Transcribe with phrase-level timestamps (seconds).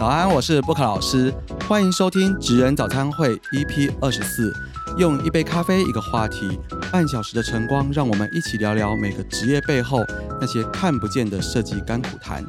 [0.00, 1.30] 早安，我是布克老师，
[1.68, 4.50] 欢迎收听职人早餐会 EP 二十四。
[4.96, 6.58] 用一杯咖啡，一个话题，
[6.90, 10.02] 半小时的晨光，让我们一起聊聊每个职业背后
[10.40, 12.42] 那些看不见的设计甘苦谈。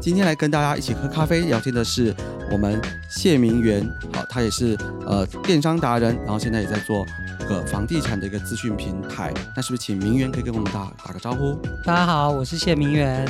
[0.00, 2.14] 今天来跟大家一起喝咖啡聊天的是
[2.50, 4.74] 我们谢明元，好，他也是
[5.04, 7.04] 呃电商达人，然后现在也在做
[7.46, 9.30] 个房地产的一个资讯平台。
[9.54, 11.54] 那是不是请明元可以跟我们打打个招呼？
[11.84, 13.28] 大家好，我是谢明元。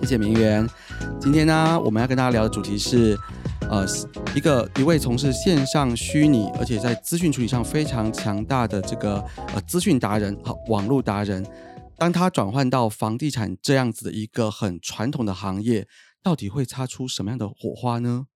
[0.00, 0.68] 谢谢明元。
[1.26, 3.18] 今天呢，我们要跟大家聊的主题是，
[3.68, 3.84] 呃，
[4.32, 9.18] 一个一位从事线上虚拟，而且在资讯处理上非常强大的这个
[9.52, 11.44] 呃资讯达人，好，网络达人。
[11.96, 15.88] 当他转换到房地产这样子的一个很传统的行业，
[16.22, 18.26] 到底会擦出什么样的火花呢？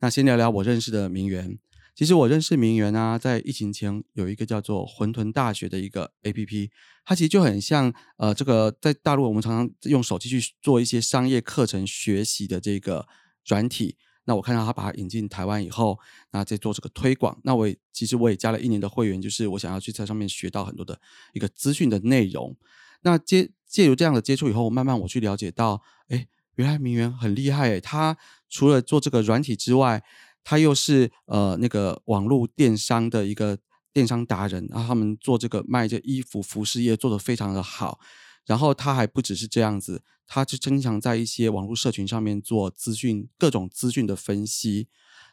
[0.00, 1.56] 那先聊聊我认识的名媛。
[1.94, 6.70] 其实我认识名媛啊，在疫情前有一个叫做混沌大学的一个 A P P，
[7.06, 13.06] 它其实就很像呃，这个在大陆我们常常用手机去做一些商业课程学习的这个
[13.46, 13.96] 软体。
[14.24, 16.00] 那我看到他把它引进台湾以后，
[16.32, 17.38] 那在做这个推广。
[17.44, 21.00] 那我也其实我也加了一年的会员，就是我想要去在上面学到很多的
[21.32, 22.56] 一个资讯的内容。
[23.02, 28.18] 那接借由这样的接触以后，慢慢我去了解到，哎，原来名媛很厉害诶，他
[28.48, 30.02] 除了做这个软体之外，
[30.42, 33.56] 他又是呃那个网络电商的一个
[33.96, 37.98] 电商达人，然后他们做这个卖这衣服服饰业做得非常的好。
[38.44, 44.88] 然后他还不只是这样子，他就经常在一些网络社群上面做资讯各种资讯的分析。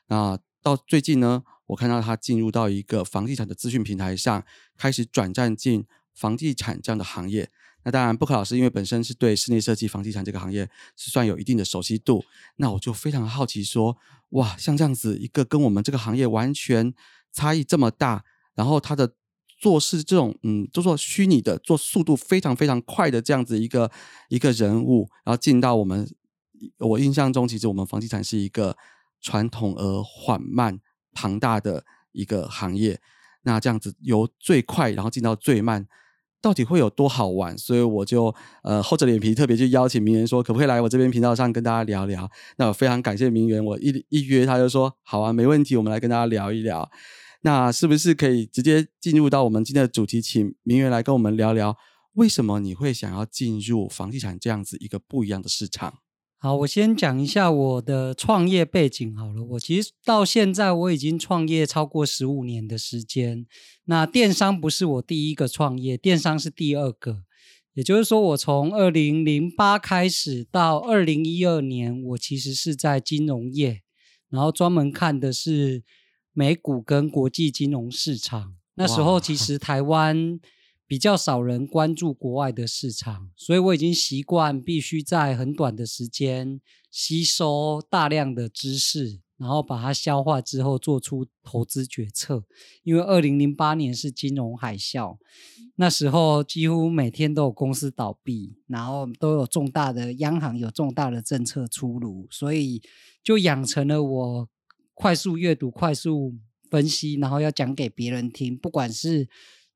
[0.07, 4.45] 那到最近呢，我看到他进入到一个房地产的资讯平台上，
[4.77, 5.85] 开始转战进。
[6.13, 7.49] 房地产这样的行业，
[7.83, 12.23] 那当然，布克老师因为本身是对室内设计、房地产这个行业是算有一定的熟悉度，
[12.57, 13.97] 那我就非常好奇说，
[14.29, 16.93] 哇，像这样子一个跟我们这个行业完全
[17.31, 18.23] 差异这么大，
[18.55, 19.13] 然后他的
[19.59, 23.89] 做事这种，嗯，就做虚拟的，做速度非常非常快的这样子一个
[24.29, 26.07] 一个人物，然后进到我们，
[26.79, 28.75] 我印象中，其实我们房地产是一个
[29.21, 30.79] 传统而缓慢、
[31.13, 32.99] 庞大的一个行业，
[33.43, 35.87] 那这样子由最快然后进到最慢。
[36.41, 37.57] 到底会有多好玩？
[37.57, 42.29] 所以我就呃厚着脸皮特别去邀请名媛说，可不可以来我这边频道上跟大家聊聊？
[42.57, 46.91] 那我非常感谢名媛，我一一约他就说好啊，没问题，我们来跟大家聊一聊。
[47.43, 51.77] 那是不是可以直接进入到我们今天的主题，请明月来跟我们聊聊，
[52.13, 55.99] 为什么你会想要进入房地产这样子一个不一样的市场？
[56.37, 59.43] 好，我先讲一下我的创业背景好了。
[59.43, 63.45] 我其实到现在我已经创业超过十五年的时间。
[63.85, 67.23] 那电商不是我第一个创业，电商是第二个。
[67.73, 73.81] 也就是说，我从二零零八开始到二零一二年，我其实是在金融业，
[74.29, 75.83] 然后专门看的是
[76.33, 78.55] 美股跟国际金融市场。
[78.75, 80.39] 那时候其实台湾。
[80.85, 86.61] 比较少人关注国外的市场，所以我已经习惯必须在很短的时间
[86.91, 92.43] 吸收大量的知识，然后把它消化之后做出投资决策。
[92.83, 95.17] 因为二零零八年是金融海啸，
[95.77, 102.83] 那时候几乎每天都有公司倒闭，然后都有重大的央行有重大的政策出炉，所以
[103.23, 104.49] 就养成了我
[104.93, 106.35] 快速阅读、快速
[106.69, 109.27] 分析，然后要讲给别人听，不管是。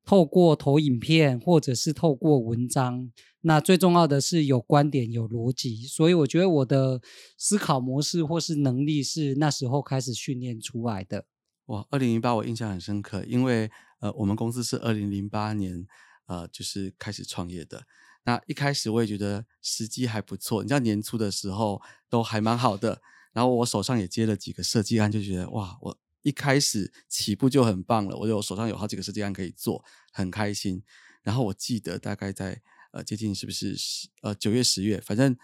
[0.10, 3.12] 透过投影片，或者是透过文章，
[3.42, 5.86] 那最重要的是有观点、有逻辑。
[5.86, 7.02] 所以我觉得我的
[7.38, 11.26] 思考模式或是能力是那时候开始训练出来的。
[11.66, 15.86] 哇，二零零八我印象很深刻，因为呃，我们公司是二零零八年
[16.28, 17.84] 呃就是开始创业的。
[18.24, 23.02] 那一开始我也觉得时机还不错，你知道年初的时候都还蛮好的。
[23.38, 25.98] 然后我手上也接了几个设计案，就觉得哇，我。
[26.24, 30.84] 一开始起步就很棒了，我就手上有好几个设计案可以做，很开心。
[31.24, 32.62] 然后我记得大概在
[32.92, 35.38] 呃接近是不是十呃九月十月，反正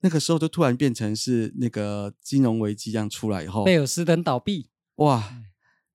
[0.00, 5.40] 那个时候就突然变成是那个金融危机这样出来以后，贝尔斯登倒闭，哇，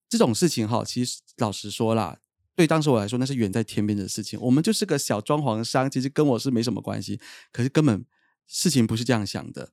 [0.10, 2.18] 这种事情哈，其实老实说啦，
[2.56, 4.40] 对当时我来说那是远在天边的事情。
[4.42, 7.20] 我们就是个小装潢商，其实跟我是没什么关系。
[7.52, 8.04] 可是根本
[8.48, 9.72] 事情不是这样想的，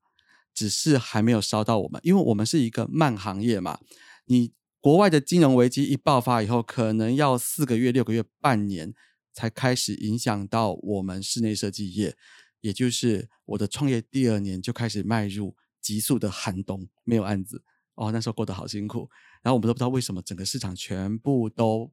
[0.58, 3.78] 只是还没有烧到我们，因为我们是一个慢行业嘛，
[4.26, 4.52] 你。
[4.80, 8.94] 国外的金融危机一爆发以后，可能要四个月、六个月、半年
[9.34, 12.16] 才开始影响到我们室内设计业，
[12.60, 17.64] 也就是我的创业第二年就开始迈入急速的寒冬，没有案子
[17.96, 19.10] 哦，那时候过得好辛苦。
[19.42, 21.92] 然后我们都不知道为什么整个市场全部都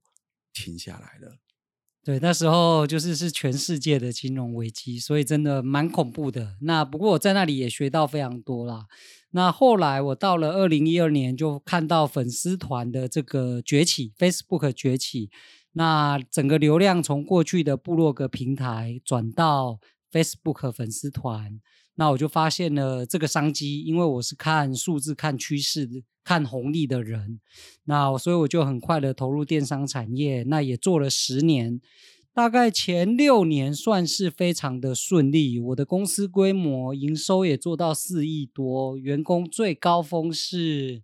[0.53, 1.39] 停下来了。
[2.06, 6.56] 对，那时候就是是全世界的金融危机，所以真的蛮恐怖的。
[6.62, 8.86] 那不过我在那里也学到非常多啦。
[9.31, 15.31] 那后来我到了二零一二年，就看到粉丝团的这个崛起，Facebook 崛起，
[15.72, 19.80] 那整个流量从过去的部落格平台转到
[20.12, 21.60] Facebook 粉丝团，
[21.95, 27.39] 那我就发现了这个商机，因为我是看数字、看趋势、看红利的人，
[27.86, 31.81] 那所以我就很快的投入电商产业，那也做了十年。
[32.33, 41.01] 大概前六年算是非常的顺利，我的公司规模营收也做到四亿多，员工最高峰是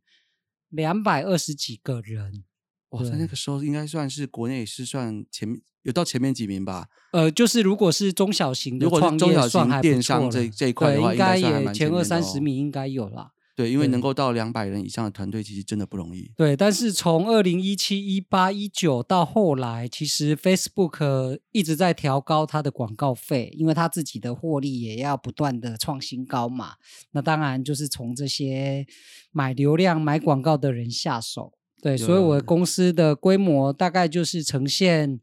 [0.68, 2.44] 两百二十几个人。
[2.90, 6.88] 哇，在那个时候应该算是国内是算前面有到前面几名吧？
[7.12, 13.32] 呃，就是如果是中小型的创业，算还电商这这一块的话，应该也前二三十名应该有啦。
[13.54, 16.32] 对，因为能够到两百人以上的团队，其实真的不容易。
[16.38, 26.76] 对，但是从二零一七、一八、一九到后来，其实 Facebook 一直在调高它的广告费，因为它自己的获利也要不断的创新高嘛。
[27.12, 28.88] 那当然就是从这些
[29.32, 31.52] 买流量、买广告的人下手。
[31.82, 35.20] 对，所以我的公司的规模大概就是呈现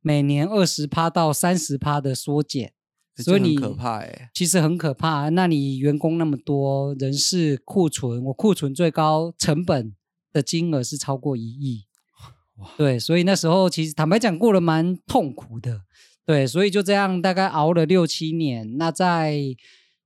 [0.00, 2.72] 每年二十趴到三十趴的缩减。
[3.16, 5.28] 所以你可怕哎，其实很可怕。
[5.30, 9.94] 那你员工那么多，人事库存，我库存最高成本
[10.32, 11.84] 的金额是超过一亿。
[12.78, 15.82] 对，所以那时候其实坦白讲过了蛮痛苦的。
[16.24, 18.78] 对，所以就这样大概熬了六七年。
[18.78, 19.38] 那在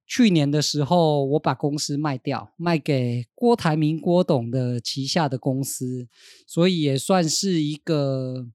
[0.06, 6.08] 去年的时候，我把公司卖掉，卖给郭台铭郭董的旗下的公司，
[6.49, 8.49] 所以也算是一个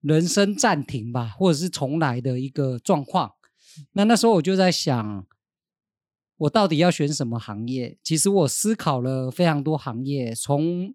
[0.00, 3.32] 人生暂停吧，或者是重来的一个状况。
[3.92, 5.26] 那那时候我就在想，
[6.36, 7.98] 我到底要选什么行业？
[8.02, 10.94] 其实我思考了非常多行业，从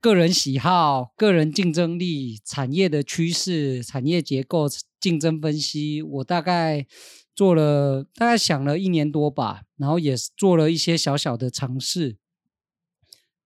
[0.00, 4.66] 个人喜好、个人竞争力、产业的趋势、产业结构、
[5.00, 6.86] 竞争分析，我大概
[7.34, 12.18] 做了大概想了一年多吧，然后也做了一些小小的尝试。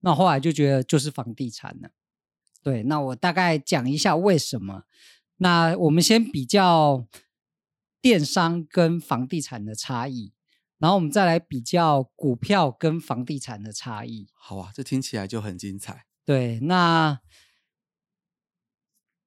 [0.01, 1.91] 那后来就觉得就是房地产了。
[2.71, 4.83] 对，那我大概讲一下为什么。
[5.39, 7.07] 那我们先比较。
[8.01, 10.33] 电商跟房地产的差异，
[10.79, 14.29] 然后我们再来比较股票跟房地产的差异。
[14.35, 16.07] 好啊，这听起来就很精彩。
[16.25, 17.19] 对，那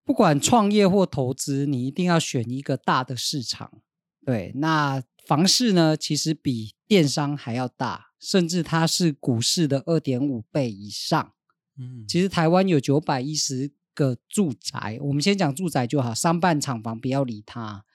[0.06, 3.82] 不管创业或投资，你一定要选一个大的市场。
[4.26, 11.34] 对，那房市呢，其实比电商还要大，甚至它是股市的二点五倍以上。
[11.78, 17.86] 嗯，其实台湾有九百一十个住宅，我们先讲住宅就好，商办厂房不要理它。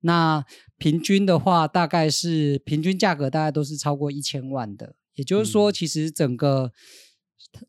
[0.00, 0.44] 那
[0.76, 6.72] 平均的话，大概是平均价格大概都是超过一千万的，也就是说，其实整个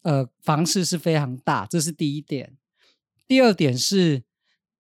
[0.02, 2.58] 呃房市是非常大，这是第一点。
[3.26, 4.24] 第二点是，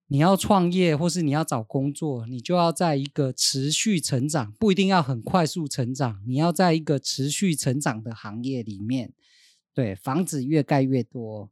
[0.07, 9.13] 你要创业或是你要找工作，你就要在一个持续成长，不一定要很快速成长，你要在一个持续成长的行业里面，
[9.75, 11.51] 对，房子越盖越多。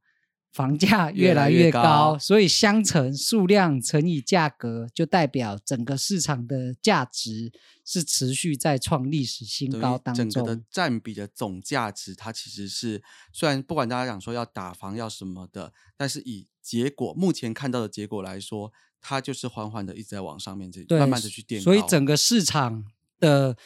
[0.53, 7.51] 房价越来越高，所以相乘数量乘以价格，就代表整个市场的价值
[7.83, 10.29] 是持续在创历史新高当中。
[10.29, 18.71] 整个的占比的总价值，它其实是虽然不管大家讲说要打房要什么的，但是以结果目前看到的结果来说，
[19.01, 21.59] 它就是缓缓的一直在往上面，这慢慢的去垫。
[21.59, 22.85] 所以整个市场
[23.19, 23.57] 的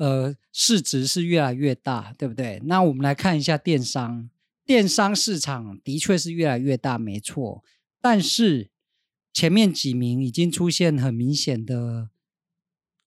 [0.00, 2.58] 呃市值是越来越大，对不对？
[2.64, 4.30] 那我们来看一下电商。
[4.64, 7.62] 电商市场的确是越来越大，没错。
[8.00, 8.70] 但是
[9.32, 12.08] 前面几名已经出现很明显的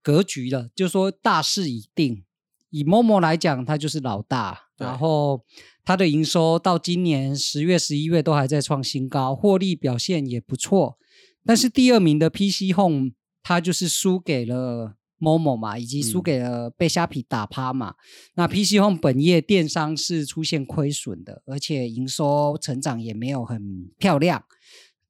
[0.03, 2.23] 格局了，就说大势已定。
[2.69, 5.43] 以 Momo 来讲，它就是老大，然后
[5.83, 10.99] 它的营收到今年十月、十一月都还在创新高，获利表现也不错。
[11.43, 14.97] 但是第二名的 PC Home，它就是输给了。
[15.23, 17.95] 某某嘛，以及输给了被虾皮打趴嘛。
[18.35, 24.43] 那 PC Home 本业电商是出现亏损的，而且营收成长也没有很漂亮。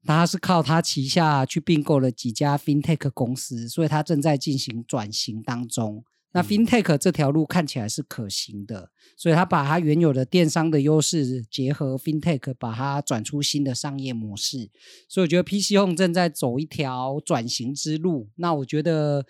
[0.05, 6.03] 他是靠他旗下去并购了几家 FinTech 公司，所以他正在进行转型当中。
[6.33, 14.71] 那 FinTech 这条路看起来是可行的，所以他把他原有的电商的优势结合 FinTech，把它转出新的商业模式。
[15.07, 18.29] 所以我觉得 PC Home 正在走一条转型之路。
[18.37, 19.25] 那我觉得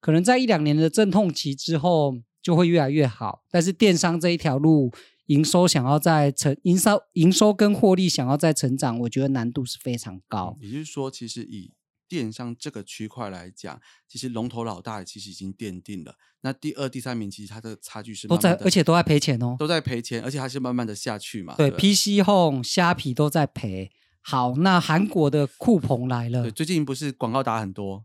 [0.00, 3.44] 可能在一两年的阵痛期之后就会越来越好。
[3.50, 4.92] 但是电商这一条路，
[5.26, 10.56] 营收想要在成营收营收跟获利想要在成长，我觉得难度是非常高。
[10.60, 11.70] 也就是说，其实以
[12.08, 16.14] 电商这个区块来讲，其实龙头老大其实已经奠定了。
[16.40, 21.54] 那第二、第三名其实它的差距是都在，而且都在赔钱哦，都在赔钱，而且还是慢慢的下去嘛。
[21.56, 23.90] 对，PC Home、虾皮都在赔。
[24.20, 26.42] 好，那韩国的酷鹏来了。
[26.42, 28.04] 对，最近不是广告打很多。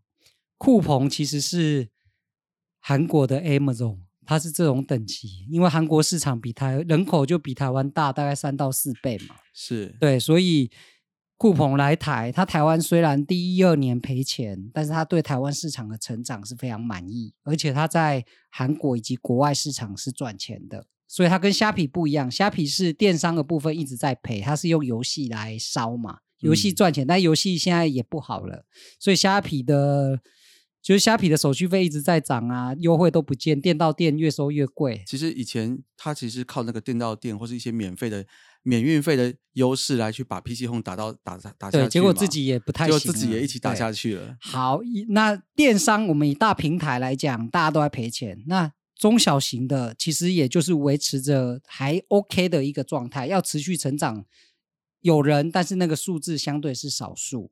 [0.57, 1.89] 酷鹏其实是
[2.79, 9.35] 韩国的 Amazon，它是这种等级，因为韩国市场比台人口就比台湾大大概三到四倍嘛。
[9.53, 10.69] 是对，所以。
[11.37, 20.85] 酷鹏来台，他台湾虽然第一二年赔钱，但是他对台湾市场的成长是非常满意，而且他在韩国以及国外市场是赚钱的。
[21.05, 28.65] 所以它跟虾皮不一样，虾皮是电商的部分一直在赔，它是用游戏来烧嘛，游戏赚钱，但游戏现在也不好了，
[28.99, 30.19] 所以虾皮的，
[30.81, 35.03] 就是虾皮的手续费一直在涨啊，优惠都不见，店到店越收越贵。
[35.05, 38.25] 其实以前它其实靠那个店到店或是一些免费的
[38.63, 44.35] 免运费的优势来去把 PC Home 打到打打下去，结果自己也不太，就自己也一起打下去了。
[44.41, 44.79] 好，
[45.09, 48.73] 那电商我们以大平台来讲，大家都在赔钱，那。
[48.95, 54.23] 中小型的其实也就是维持着还 OK 的一个状态，要持续成长，
[55.01, 57.51] 有人，但是那个数字相对是少数。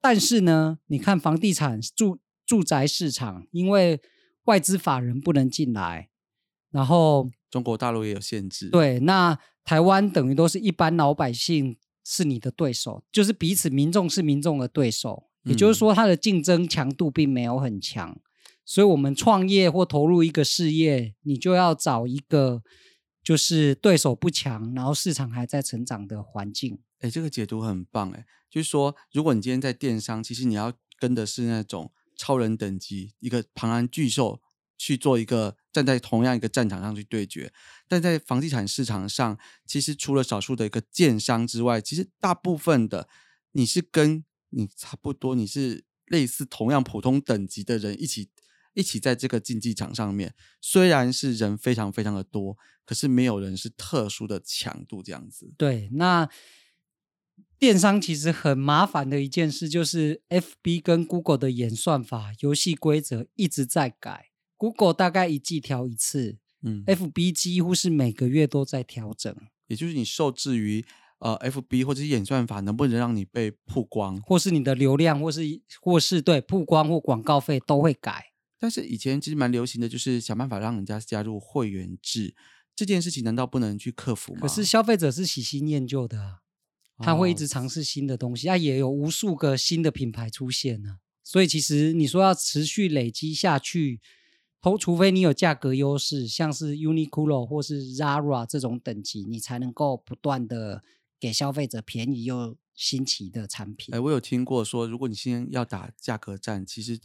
[0.00, 4.00] 但是呢，你看房地产住住宅市场，因为
[4.44, 6.08] 外资法人不能进来，
[6.72, 8.68] 然后中国大陆也有限制。
[8.70, 9.38] 对，那
[9.70, 18.18] 台湾等于都是一般老百姓是你的对手，就是彼此民众是民众的对手，也就是说，它的竞争强度并没有很强。
[18.64, 22.64] 所以，我们创业或投入一个事业，你就要找一个
[23.22, 26.80] 就是对手不强，然后市场还在成长的环境。
[26.98, 34.40] 哎，这个解读很棒哎，就是说，如果你今天在电商，其实你要跟的是那种超人等级，一个庞然巨兽
[34.76, 37.52] 去做一个站在同样一个战场上去对决。
[37.88, 43.08] 但在房地产市场上，其实除了少数的一个建商之外，其实大部分的
[43.52, 48.30] 你是跟你差不多，你是类似同样普通等级的人一起。
[48.72, 55.52] 一起在这个竞技场上面，虽然是人非常非常的多，可是没有人是特殊的强度这样子。
[55.58, 56.30] 对，那
[57.58, 64.29] 电商其实很麻烦的一件事，就是 F B 跟 Google 的演算法、游戏规则一直在改。
[64.60, 69.34] Google 大概一季调一次，嗯，F B 几乎是每个月都在调整。
[69.68, 70.84] 也就是你受制于
[71.20, 75.40] 呃 F B 或者是演算法能不能让你被曝光，或是你的流量，或是
[75.80, 78.32] 或是对曝光或广告费都会改。
[78.58, 82.34] 但是以前其实蛮流行的，就是想办法让人家加入会员制
[82.76, 84.40] 这件事情，难道不能去克服吗？
[84.42, 86.40] 可是消费者是喜新厌旧的，
[86.98, 90.98] 他会一直尝试新的东西，啊，也有无数个新的品牌出现呢。
[91.24, 94.00] 所以其实你说要持续累积下去，
[94.62, 100.82] 除除非你有价格优势，像是 Uniqlo 或是 Zara 这种等级，你才能够不断的
[101.18, 103.94] 给消费者便宜又新奇的产品。
[103.94, 107.00] 哎，我有听过说，如果你先要打价格战，其实。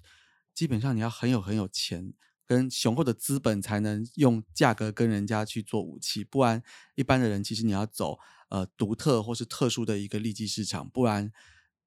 [0.55, 2.13] 基本上你要很有很有钱
[2.45, 6.63] 跟雄厚的资本，才能用价格跟人家去做武器，不然
[6.95, 11.29] 一般的人其实你要走呃独特或是特殊的一个利基市场，不然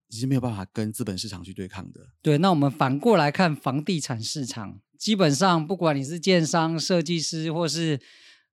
[0.08, 2.00] 你是没有办法跟资本市场去对抗的。
[2.20, 8.00] 对，那我们反过来看房地产市场，基本上不管你是建商、设计师，或是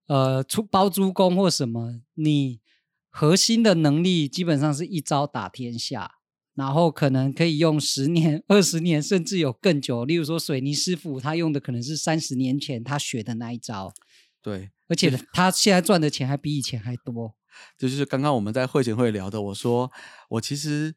[0.08, 2.62] 呃出包租公或什么，你
[3.10, 6.12] 核心的能力基本上是一招打天下。
[6.56, 10.06] 然后可能可以用十年、二十年，甚至有更久。
[10.06, 13.94] 例如说，水泥师傅他用的可能是三十年前他学的那一招，
[14.42, 17.36] 对，而且他现在赚的钱还比以前还多。
[17.78, 19.92] 就是刚刚我们在会前会聊的，我说
[20.30, 20.96] 我其实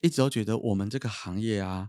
[0.00, 1.88] 一直都觉得我们这个行业啊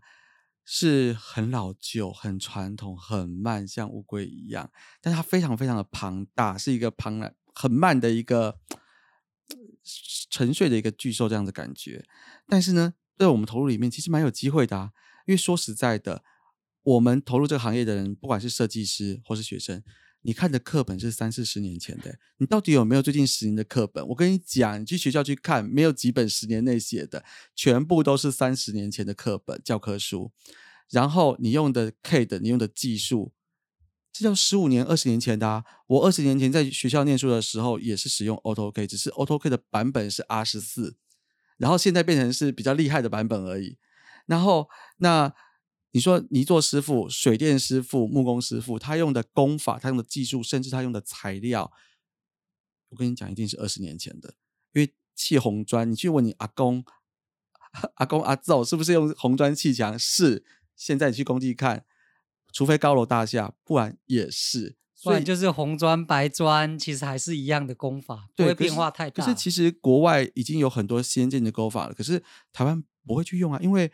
[0.66, 8.60] 是很老旧、很传统、很慢，像乌龟一样，但它非常非常的庞大，是一个庞然很慢的一个
[10.30, 12.06] 沉睡的一个巨兽这样的感觉。
[12.48, 12.94] 但是呢？
[13.18, 14.92] 在我们投入里面，其实蛮有机会的啊。
[15.26, 16.24] 因为说实在的，
[16.84, 19.84] 我们投入这个行业的人，不管是设计师或是学生，
[20.22, 24.06] 你看的课本是三四十年前的，你到底有没有最近十年的课本？
[24.10, 27.24] 我跟你讲，你去学校去看，没有几本十年内写的，
[27.56, 30.32] 全部都是三十年前的课本教科书。
[30.90, 33.32] 然后你用的 K 的，你用的技术，
[34.12, 35.64] 这叫十五年、二十年前的啊。
[35.88, 40.98] 我二十年前在学校念书的时候，也是使用 AutoK，只是 AutoK 的版本是 R 十四。
[41.58, 43.78] 然后现在变成是比较厉害的版本而已。
[44.26, 45.34] 然后那
[45.92, 51.72] 你说泥作师傅、水电师傅、木工师傅，他用的工法、他用的技术，甚至他用的材料，
[52.90, 54.36] 我跟你讲，一定是二十年前的。
[54.74, 56.86] 因为砌红砖，你去问你阿公、
[57.96, 59.98] 阿公阿祖是不是用红砖砌墙？
[59.98, 60.46] 是。
[60.76, 61.84] 现在你去工地看，
[62.54, 64.78] 除非高楼大厦，不然也是。
[64.96, 69.22] 所以就是红砖白砖，其实还是一样的工法，不会变化太大。
[69.22, 73.90] 可是其实国外已经有很多先进的工法了，可是台湾不会去用啊，因为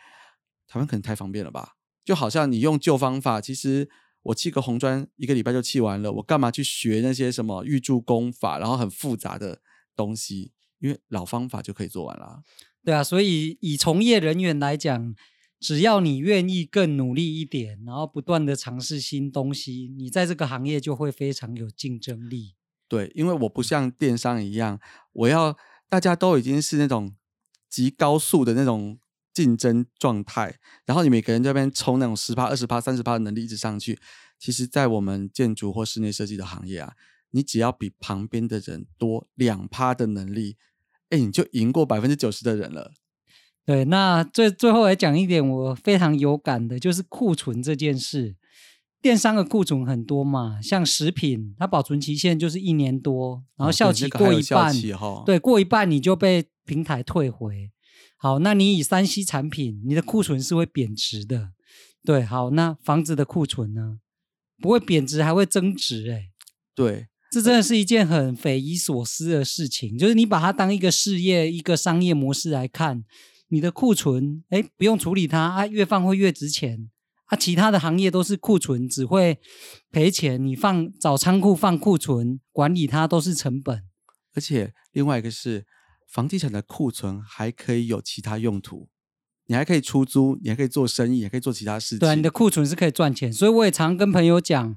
[0.67, 1.75] 台湾可能太方便了吧？
[2.05, 3.89] 就好像你用旧方法，其实
[4.21, 9.59] 我砌个红砖一个礼拜就砌完了，我干嘛去学那些什么预铸工法，然后很复杂的
[9.95, 10.53] 东西？
[10.79, 12.43] 因为老方法就可以做完了。
[12.83, 15.15] 对啊，所以以从业人员来讲。
[15.57, 22.55] 只要你愿意更努力一点，然后不断的尝试新东西，你在这个行业就会非常有竞争力。
[22.87, 24.79] 对，因为我不像电商一样，
[25.13, 25.57] 我要
[25.89, 27.15] 大家都已经是那种
[27.67, 28.99] 极高速的那种
[29.35, 33.99] 竞争状态，然后你每个人这边冲那种十趴、二十趴、三十趴的能力一直上去。
[34.39, 36.93] 其实，在我们建筑或室内设计的行业啊，
[37.31, 40.55] 你只要比旁边的人多两趴的能力，
[41.09, 42.91] 哎，你就赢过百分之九十的人了。
[43.65, 48.35] 对，那最最后来讲一点，我非常有感的就是库存这件事。
[49.01, 54.73] 电商的库存很多嘛，像食品，它保存期限就是一年多，然后效期过一半，
[55.25, 57.71] 对，过一半你就被平台退回。
[58.25, 61.51] 好，那你以三 C 产品，你的库存是会贬值的。
[62.03, 63.99] 对，好，那房子的库存呢，
[64.59, 66.09] 不会贬值，还会增值。
[66.09, 66.29] 哎，
[66.73, 69.95] 对，这真的是一件很匪夷所思的事情。
[69.95, 73.03] 就是你把它当一个事业、一个商业模式来看，
[73.49, 76.89] 你的库存，哎，不用处理它，啊，越放会越值钱。
[77.25, 79.37] 啊，其他的行业都是库存，只会
[79.91, 80.43] 赔钱。
[80.43, 83.83] 你放找仓库放库存，管理它都是成本。
[84.33, 85.67] 而且另外一个是，
[86.15, 88.87] 房地产的库存还可以有其他用途，
[89.47, 91.99] 你还可以出租，你还可以做生意，也可以做其他事情。
[91.99, 93.33] 对，你的库存是可以赚钱。
[93.33, 94.75] 所以我也常跟朋友讲，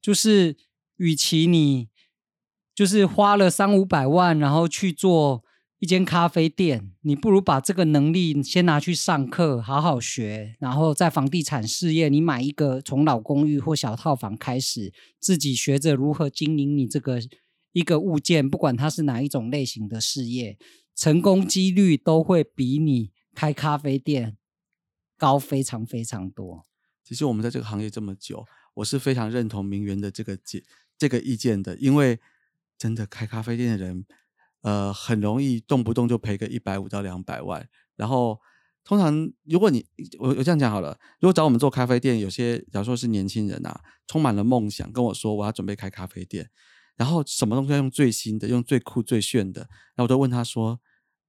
[0.00, 0.56] 就是
[0.96, 1.88] 与其你
[2.74, 5.44] 就是花了三五百万，然后去做。
[5.80, 17.20] 一间咖啡店，你不如把这个能力先拿去上课，好好学，然后在房地产事业，你买一个从老公寓或小套房开始，自己学着如何经营你这个
[17.72, 20.58] 一个物件，不管它是哪一种类型的事业，
[20.94, 24.36] 成功几率都会比你开咖啡店
[25.16, 26.66] 高非常非常多。
[27.04, 28.44] 其实我们在这个行业这么久，
[28.74, 30.62] 我是非常认同明媛的这个这
[30.96, 32.18] 这个意见的，因为
[32.76, 34.06] 真的开咖啡店的人。
[34.62, 37.66] 呃，很容易动不动就赔个一百五到两百万。
[37.94, 38.40] 然后，
[38.82, 39.86] 通常如果你
[40.18, 46.50] 我我这样讲好了，如果找我们做咖啡店，有些假如说是年轻人啊，充满了梦想，跟我说我要准备开咖啡店，
[46.98, 49.62] 然后什么东西要用最新的，用最酷最炫的，
[49.94, 50.78] 然后我都问他说，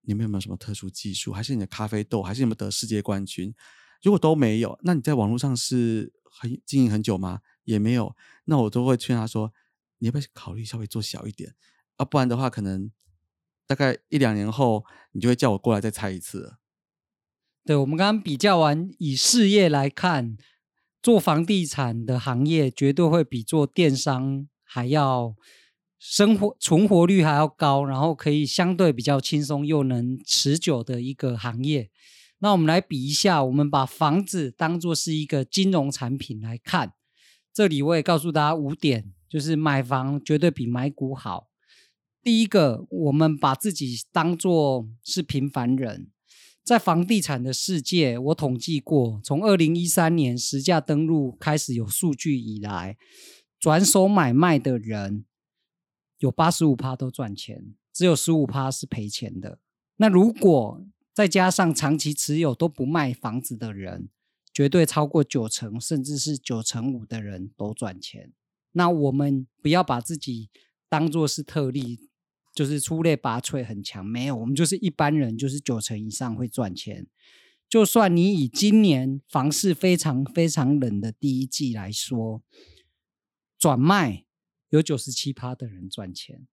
[0.02, 1.32] 你们有没有什么特殊技术？
[1.32, 2.22] 还是你的咖啡豆？
[2.22, 3.56] 还是有没有得世界冠军？
[4.02, 7.40] 如果都没有，那你在网络上是很经营很久吗？
[7.64, 9.54] 也没有，那我都会劝他说，
[10.00, 11.56] 你要不要考虑稍微做小一点？
[11.96, 12.92] 啊，不然的话可能。
[13.68, 16.56] 大概一两年后，你就会叫我过来再猜一次。
[17.64, 20.36] 对，我们刚刚比较完，以事业来看，
[21.04, 25.36] 做房地产的行业绝对会比做电商还要
[26.00, 31.90] 生活存活率还要高，然后可以相对比较轻松又能持久的一个行业。
[32.40, 36.94] 那我们来比一下，我们把房子当做是一个金融产品来看，
[37.54, 41.50] 这里我也告诉大家五点，就是买房绝对比买股好。
[42.24, 46.08] 第一个，我们把自己当做是平凡人，
[46.64, 52.96] 在房地产的世界，我统计过，从二零一三年实价登录开始有数据以来，
[53.60, 55.26] 转手买卖的人
[56.20, 59.60] 有八十五趴都赚钱，只有十五趴是赔钱的。
[59.98, 64.08] 那如果再加上长期持有都不卖房子的人，
[64.54, 68.32] 绝对超过九成，甚至是九成五的人都赚钱。
[68.74, 70.50] 那我们不要把自己
[70.88, 72.08] 当做是特例。
[72.52, 77.08] 就是出类拔萃很强，没有，我们就是一般人，就是九成以上会赚钱。
[77.70, 82.42] 就算你以今年房市非常非常冷的第一季来说，
[83.58, 84.26] 转卖
[84.70, 86.48] 有九十七趴的人赚钱，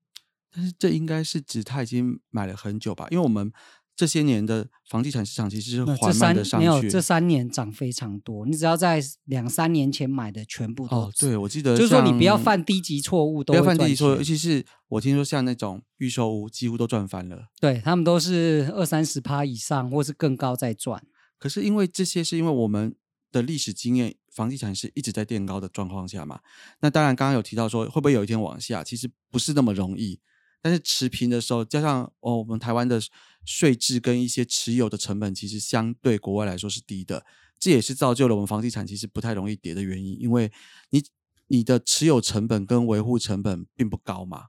[0.53, 3.07] 但是这应该是指他已经买了很久吧？
[3.11, 3.53] 因为我们。
[3.99, 8.45] 这些年的房地产市场其实是缓慢的上去，没有这三年涨非常多。
[8.45, 14.17] 你只要在两三年前买的，全部都哦，对，我记得就是说你不要犯低级错误，不要犯低级错误。
[14.17, 17.47] 尤其是我听说像那种预售屋，几乎都赚翻了。
[17.59, 21.03] 对他们都是二三十趴以上，或是更高在赚。
[21.39, 22.95] 可是因为这些是因为我们
[23.33, 26.41] 的历史经验，房地产是一直在垫高的状况下嘛。
[26.81, 30.21] 那当然，刚刚有提到说会不会有一天往下，其实不是那么容易。
[30.61, 33.01] 但是持平的时候，加上哦，我们台湾的
[33.45, 37.25] 税制跟一些持有的成本，其实相对国外来说是低的，
[37.59, 40.21] 这也是造就了我们房地产其实不太容易跌的原因。
[40.21, 40.53] 因为
[40.91, 41.03] 你
[41.47, 44.47] 你的持有成本跟维护成本并不高嘛。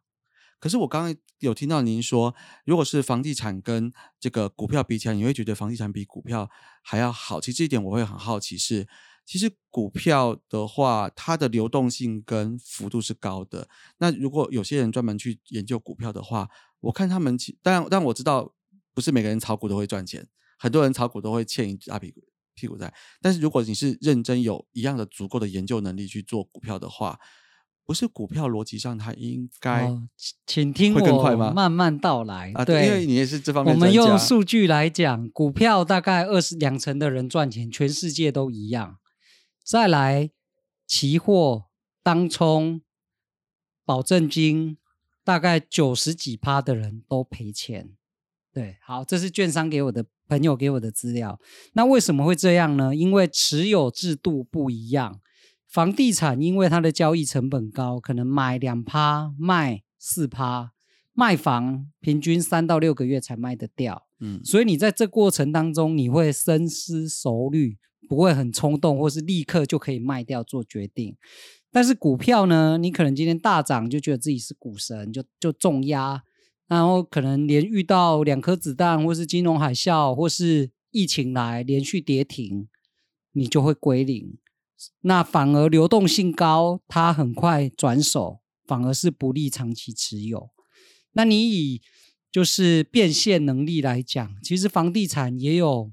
[0.60, 2.34] 可是我刚刚有听到您说，
[2.66, 6.50] 如果是房地产跟这个股票比起来，你会觉得房地产比股票
[6.82, 7.40] 还要好。
[7.40, 8.88] 其实这一点我会很好奇是。
[9.28, 13.68] 其实股票的话，它的流动性跟幅度是高的。
[13.98, 18.54] 那如果有些人专门去研究股票的话，我看他们，当然，但我知道
[18.94, 20.26] 不是每个人炒股都会赚钱，
[20.58, 22.22] 很多人炒股都会欠一大屁股
[22.56, 22.94] 屁股债。
[23.22, 27.20] 但是如果你是认真有一样的足够的研究能力去做股票的话，
[27.86, 29.94] 不是股票逻辑上它应该，
[30.46, 32.64] 请听我慢慢道来啊。
[32.64, 33.74] 对，因为你也是这方面。
[33.76, 38.98] 我们用数据来讲，股票大概二十两成的人赚钱，全世界都一样。
[39.68, 40.30] 再来，
[40.86, 41.66] 期货、
[42.02, 42.82] 当冲、
[43.84, 44.78] 保证金，
[45.26, 47.90] 大概九十几趴的人都赔钱。
[48.54, 51.38] 对，好，这是券商给我的朋友给我的资料。
[51.74, 52.96] 那为什么会这样呢？
[52.96, 55.20] 因为持有制度不一样。
[55.68, 60.72] 房地产因为它的交易成本高，可能买两趴卖四趴，
[61.12, 64.08] 卖房平均三到六个月才卖得掉。
[64.22, 67.78] 嗯，所以你在这过程当中，你会深思熟虑，
[68.08, 71.16] 不会很冲动，或是立刻就可以卖掉做决定。
[71.72, 76.24] 但是股票呢，你可能今天大涨，就觉得自己是股神，就就重压，
[76.68, 82.68] 然后可能连遇到两颗子弹，或是金融海啸，或是疫情来连续跌停，
[83.34, 84.38] 你就会归零。
[85.02, 90.50] 那反而流动性高，它很快转手，反而是不利长期持有。
[91.14, 91.82] 那你以
[92.32, 95.92] 就是变现能力来讲，其实房地产也有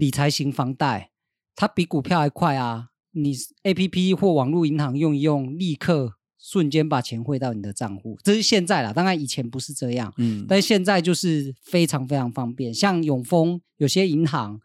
[0.00, 1.10] 理财型房贷，
[1.54, 2.88] 它比股票还快啊！
[3.10, 8.16] 你 A P P 或网络银行用一用，立刻瞬间把钱汇到你的账户。
[8.24, 12.72] 这是现在啦，当然以前不是这样，嗯，但现在就是非常非常方便。
[12.72, 14.58] 像永丰有些银行，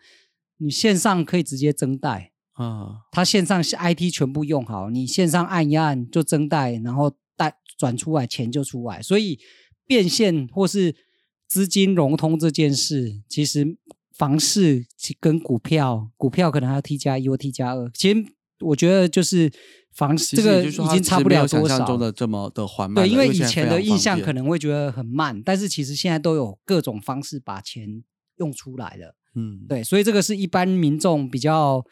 [0.59, 2.31] 你线上可以直接增贷。
[2.53, 9.37] 啊，它线上是 IT 全部用好，你线上按一按就增贷，然后贷转出来钱就出来，所以
[9.85, 10.95] 变现或是
[11.45, 13.77] 资金融通这件事，其实
[14.17, 14.86] 房市
[15.19, 18.25] 跟股票，股票可能还要 T 加一或 T 加二，其实
[18.62, 19.51] 我觉得就是
[19.93, 21.86] 房市这个已经差不了多少。
[21.86, 28.04] 中的这么的缓慢，对，因为以前的印象可能会觉得很慢，但是其实现在都有各种方式把钱
[28.38, 29.15] 用出来了。
[29.36, 31.86] 嗯，对，所以这个是一般民众比较。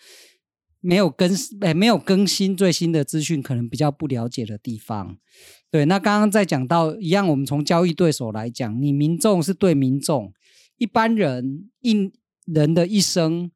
[0.86, 5.16] 没有更诶，没有更新最新的资讯，可能比较不了解的地方。
[5.72, 10.34] 对，那刚刚在讲到一样，我们从交易对手来讲，你民众是对民众，
[10.84, 12.12] 一般人一
[12.46, 13.50] 人的一生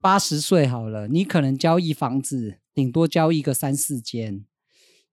[0.00, 4.44] 八十岁好了，你可能交易房子顶多交易个三四间，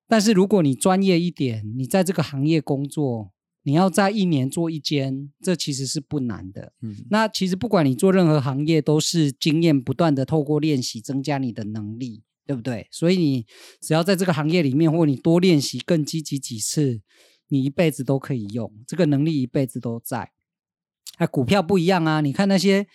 [0.08, 3.32] 但是如果你专业一点，你在这个行业工作。
[3.66, 6.74] 你要在一年做一间，这其实是不难的。
[6.82, 12.90] 嗯，那其实不管你做任何行业，都是经验不断的透过练习增加你的能力，对不对？
[12.92, 13.46] 所以你
[13.80, 17.00] 只要在这个行业里面，或你多练习、更积极几次，
[17.48, 20.33] 你一辈子都可以用这个能力，一辈子都在。
[21.24, 22.86] 那股票不一样啊，你看那些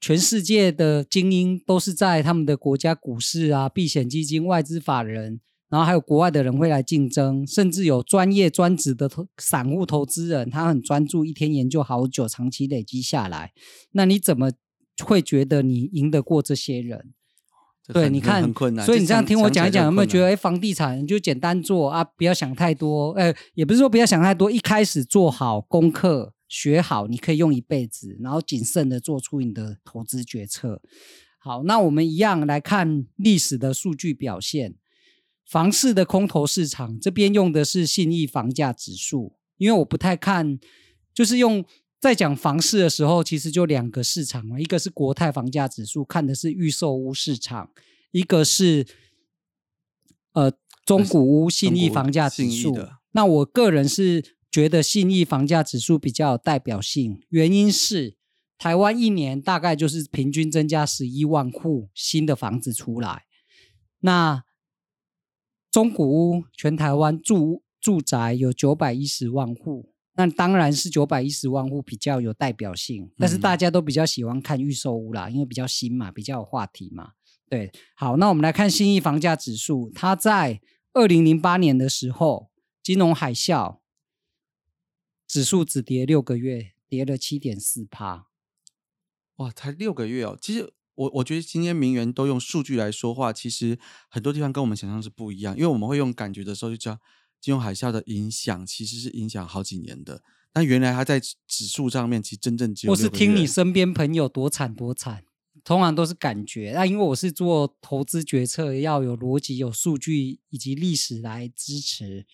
[0.00, 5.40] 全世界的精英，都是在他们的国家股市啊、避险基金、外资法人。
[5.68, 13.52] 然后还有国外的人会来竞争，甚至有专业专职的投散户投资人，他很专注，一天研究好久，长期累积下来。
[13.92, 14.50] 那你怎么
[15.04, 17.12] 会觉得你赢得过这些人？
[17.92, 18.52] 对，你看，
[18.84, 23.12] 所以你这样听我讲一讲，有没有觉得，哎，房地产就简单做啊，不要想太多。
[23.12, 30.80] 哎，也不是说不要想太多，一开始做好功课，学好，你可以用一辈子，然后谨慎的做出你的投资决策。
[31.38, 34.74] 好，那我们一样来看历史的数据表现。
[35.44, 40.58] 房市的空头市场这边用的是信义房价指数，因为我不太看，
[41.14, 41.64] 就是用
[42.00, 47.70] 在讲房市的时候，其实就两个市场嘛，一个是国泰房价指数，看的是预售屋市场；
[48.10, 48.84] 一个是
[50.32, 50.52] 呃
[50.84, 52.76] 中古屋信义房价指数。
[53.12, 58.16] 那我个人是觉得信义房价指数比较有代表性，原因是
[58.56, 63.24] 台湾一年大概就是平均增加十一万户新的房子出来，
[64.00, 64.44] 那。
[65.68, 77.10] 中古屋全台湾住住宅有九百一十万户，那当然是九百一十万户比较有代表性，但是大家都比较喜欢看预售屋啦，因为比较新嘛，比较有话题嘛。
[77.50, 80.62] 对，好，那我们来看新义房价指数，它在
[80.94, 82.48] 二零零八年的时候，
[82.82, 83.80] 金融海啸，
[85.26, 88.26] 指数只跌六个月，跌了七点四趴，
[89.36, 90.72] 哇，才六个月哦，其实。
[90.96, 95.54] 我我觉得今天名媛都用数据来说话，其实很多地方跟我们想象是不一样。
[95.54, 96.98] 因为我们会用感觉的时候，就知道
[97.38, 100.22] 金融海啸的影响，其实是影响好几年的。
[100.54, 102.92] 但原来它在指数上面，其实真正只有。
[102.94, 105.22] 我是听你身边朋友多惨多惨，
[105.62, 106.72] 通常都是感觉。
[106.74, 112.24] 那因为我是做投资决策，要有逻辑、有数据以及历史来支持。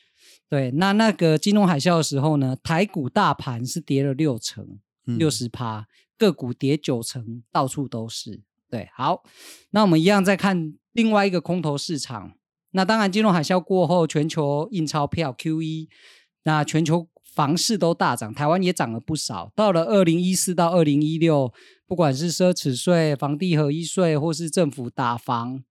[0.53, 5.87] 对，那那个金融海啸的时候呢，台股大盘是跌了六成，六十趴，
[6.19, 8.43] 个股跌九成，到处都是。
[8.69, 9.25] 对，好，
[9.71, 12.35] 那我们一样再看另外一个空头市场。
[12.73, 15.89] 那当然，金融海啸过后，全球印钞票 QE，
[16.43, 19.51] 那全球房市都大涨，台湾也涨了不少。
[19.57, 21.51] 到了二零一四到二零一六，
[21.87, 25.65] 不管是奢侈税、房地合一税，或是政府打房，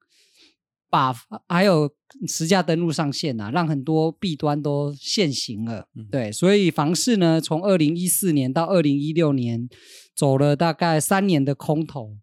[0.92, 1.16] 把
[1.48, 1.90] 还有
[2.28, 5.88] 实价登录上线啊，让很多弊端都现行了。
[6.12, 9.70] 对，所以房市呢，从二零一四年到二零一六年，
[10.14, 12.18] 走了大概三年的空头。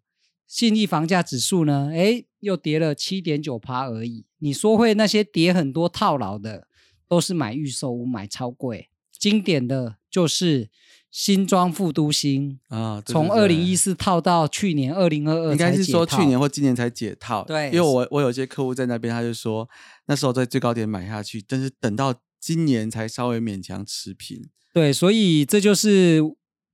[0.47, 1.91] 信义房价指数呢？
[1.93, 4.25] 哎，又跌了七点九趴而已。
[4.37, 6.67] 你说会那些跌很多套牢的，
[7.07, 8.89] 都是买预售屋买超贵。
[9.11, 10.69] 经典的就是
[11.11, 17.43] 新庄副都心啊，从二零一四套到去年二零二二，应该是说去年或今年才解套。
[17.45, 19.67] 对因为我我有些客户在那边，他就说
[20.05, 24.49] 那时候在最高点买下去，但是等到今年才稍微勉强持平。
[24.71, 26.21] 对，所以这就是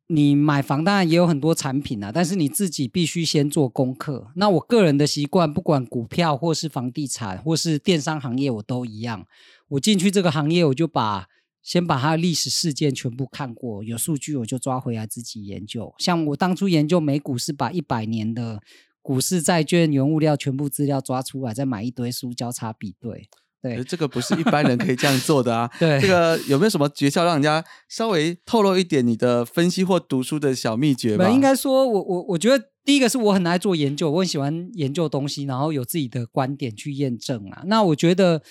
[0.08, 4.28] 你买房，当然也有很多产品啊，但是你自己必须先做功课。
[4.36, 9.26] 那我个人的习惯，不管股票或是房地产或是电商行业，我都一样。
[9.69, 11.28] 我进去这个行业，我就把
[11.65, 15.91] 先把它的历史事件全部看过，有数据我就抓回来自己研究。
[15.97, 18.62] 像我当初研究美股，是把一百年的
[19.01, 23.28] 股市、债券、原物料全部资料抓出来，再买一堆书交叉比对。
[23.63, 25.67] 对这个不是一般人可以这样做的啊。
[25.80, 31.28] 对这个有没有什么诀窍，让人家稍微透露一点你的分析或读书的小秘诀吧？
[31.28, 37.63] 没应该说我我我觉得第一个是我很爱做研究，我很喜欢研究东西，然后有自己的观点去验证啊。
[37.65, 38.43] 那我觉得，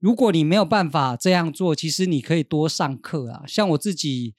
[0.00, 3.44] 如果你没有办法这样做，其实你可以多上课啊。
[3.46, 4.34] 像我自己，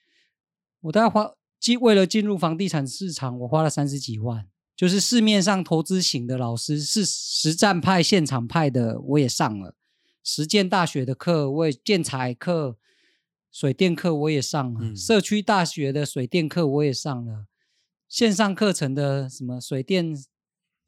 [0.82, 4.47] 我大概花进为了进入房地产市场，我花了三十几万。
[4.76, 9.76] 就是市面上投资型的老师，是实战派、现场派的，我也上了。
[10.24, 12.78] 实践大学的课，我也建材课、
[13.52, 17.45] 水电课我也上了，嗯社区大学的水电课我也上了，
[18.10, 20.15] 线上课程的什么水电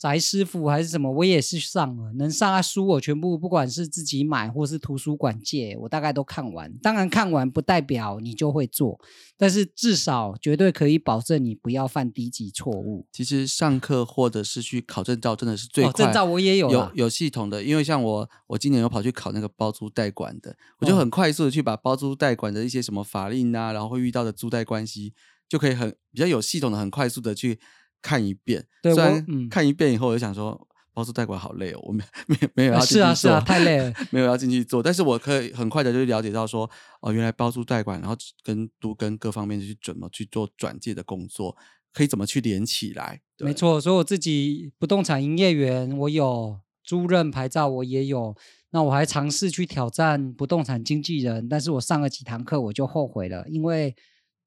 [0.03, 2.11] 宅师傅还是什么，我也是上了。
[2.17, 6.69] 能上啊书我全部不管是自己买或是图书馆借，我大概都看完。
[6.79, 8.99] 当然看完不代表你就会做，
[9.37, 13.07] 但是至少绝对可以保证你不要犯低级错误。
[13.13, 16.03] 其实上课或者是去考证照，真的是最哦，快。
[16.03, 25.13] 证照我也有有有系统的，因为像我，我今年有跑去考那个包租代管的，我就哦很快速的去把包租代管的一些什么法令啊，然后会遇到的租贷关系，
[25.47, 27.57] 就可以很比较有系统的、很快速的去
[28.03, 28.63] 看一遍。
[28.83, 33.91] 对我虽然嗯看一遍以后，我就想说包租代管好累哦，我没没 没有要啊进去做，是啊是啊，太累了。
[34.11, 36.69] 没有要进去做，但是我可以很快的就了解到说，
[37.01, 41.57] 哦，原来包租代管，然后跟都跟各方面去怎么去做转介的工作，
[41.91, 43.21] 可以怎么去连起来。
[43.35, 48.35] 对没，错，所以我自己不动产营业员，我有租赁牌照，我也有。
[48.75, 53.95] 那我还尝试去挑战不动产经纪人，但是我上了几堂课我就后悔了，因为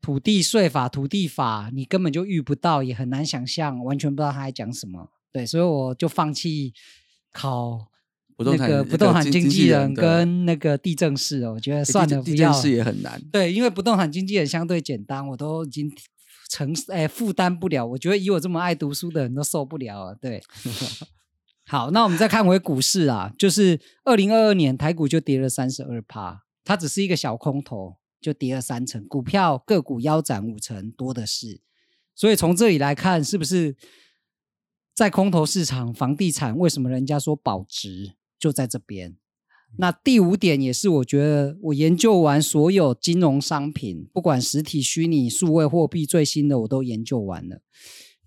[0.00, 5.10] 土地税法、土地法你根本就遇不到，也很难想象，完全不知道他在讲什么。
[5.32, 6.72] 对，所以我就放弃
[7.32, 7.88] 考
[8.38, 12.52] 那个不动产经经纪人跟那个地震士哦，我觉得算了，不要地地震。
[12.54, 13.20] 事也很难。
[13.32, 15.90] 对，因为不动产经纪人相对简单，我都已经
[16.48, 17.84] 承哎负担不了。
[17.84, 20.14] 我觉得以我这么爱读书的人都受不了了。
[20.14, 20.42] 对，
[21.66, 31.60] 好，那我们再看回股市啊，就是二零二二年台股就跌了三十二趴，它只是一个小空头，就跌了三成，股票个股腰斩五成，多的是。
[32.12, 33.76] 所以从这里来看，是不是
[34.92, 39.16] 在空头市场，房地产为什么人家说保值就在这边？
[39.78, 47.60] 那第五点也是我觉得我研究完所有金融商品，不管实体、虚拟、数位货币最新的我都研究完了。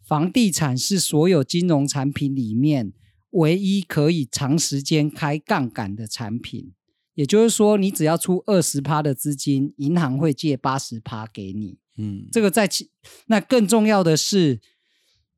[0.08, 2.94] 房地产是所有金融产品里面
[3.32, 6.72] 唯一可以长时间开杠杆的产品，
[7.20, 11.78] 也就是说，你只要出二十趴的资金，银行会借八十趴给你。
[11.98, 12.92] 嗯，这个在其
[13.26, 14.62] 那更重要的是，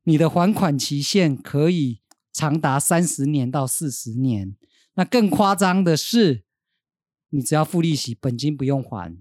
[0.04, 1.98] 你的还款期限可以
[2.32, 4.54] 长达三十年到四十年。
[4.94, 6.44] 那更夸张的是，
[7.30, 9.18] 你只要付利息，本金不用还，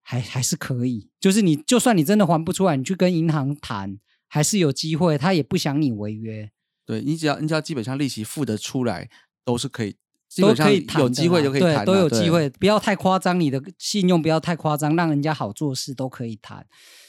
[0.00, 1.10] 还还是可以。
[1.20, 6.50] 就是你就算你真的还不出来，你去跟银行谈，还是有机会，他也不想你违约。
[6.86, 9.10] 对你只要你只要基本上利息付得出来，
[9.44, 9.96] 都是可以，
[10.28, 12.28] 基都本上可以谈有机会就可以谈都有机。
[12.30, 16.66] 会，不要太夸张，你的信用不要太夸张，让人家好做事都可以谈。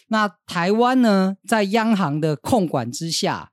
[0.08, 3.52] 那台湾呢，在央行的控管之下，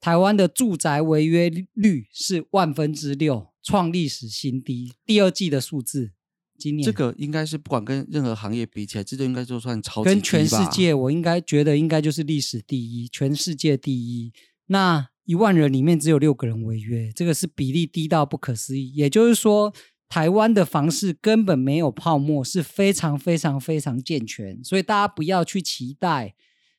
[0.00, 4.94] 台湾的住宅违约率是万分之六，创历史新低。
[5.04, 6.12] 第二季的数字，
[6.56, 14.32] 今年这个应该是不管跟任何行业比起来，这就应该就算超级跟全世界，我应该觉得应该就是历史第一，全世界第一。
[14.68, 18.90] 那一万人里面只有六个人违约，这个是比例低到不可思议。
[18.94, 19.70] 也就是说，
[20.08, 24.64] 台湾的房市根本没有泡沫，是非常非常非常健全。
[24.64, 26.34] 所以大家不要去期待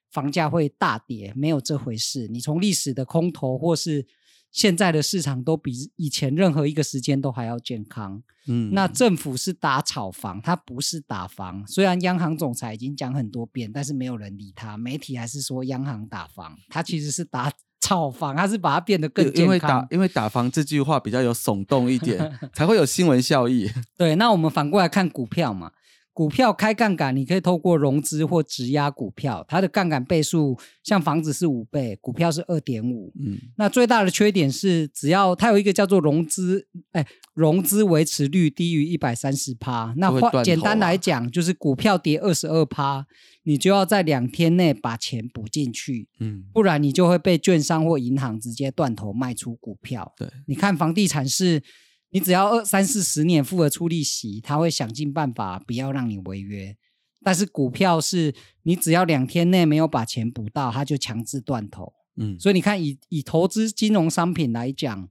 [0.10, 2.28] 房价会大跌，没有这回事。
[2.28, 4.08] 你从历史的空头或是
[4.52, 8.24] 现在的市场，都比以前任何一个时间都还要健康。
[8.48, 11.64] 嗯，那政府是打炒房，它不是打房。
[11.68, 14.76] 虽然央行总裁已经讲很多遍，但是没有人理他。
[14.76, 17.52] 媒体还是说央行打房，它其实是打
[17.90, 19.88] 炒房，它是把它变得更因因为健康打。
[19.90, 23.68] 因为打房这句话比较有耸动一点， 才会有新闻效益。
[23.98, 25.72] 对，那我们反过来看股票嘛，
[26.20, 33.14] 股票开杠杆，你可以透过融资或质押股票，它的杠杆倍数像房子是五倍，股票是二点五。
[33.18, 39.94] 嗯，那最大的缺点是，只要它有一个叫做融资，哎，融资维持率低于一百三十趴。
[39.96, 43.06] 那简单啊来讲，就是股票跌二十二趴，
[43.44, 50.14] 你就要在两天内把钱补进去，嗯，不然你就会被券商或银行直接断头卖出股票。
[50.18, 51.64] 对，你看房地产是，
[52.12, 56.76] 你只要二三四十年付得出利息，他会想尽办法不要让你违约。
[57.22, 61.94] 但是股票是你只要两天内没有把钱补到，他就强制断头。
[62.16, 65.10] 嗯，所以你看以，以投资金融商品来讲，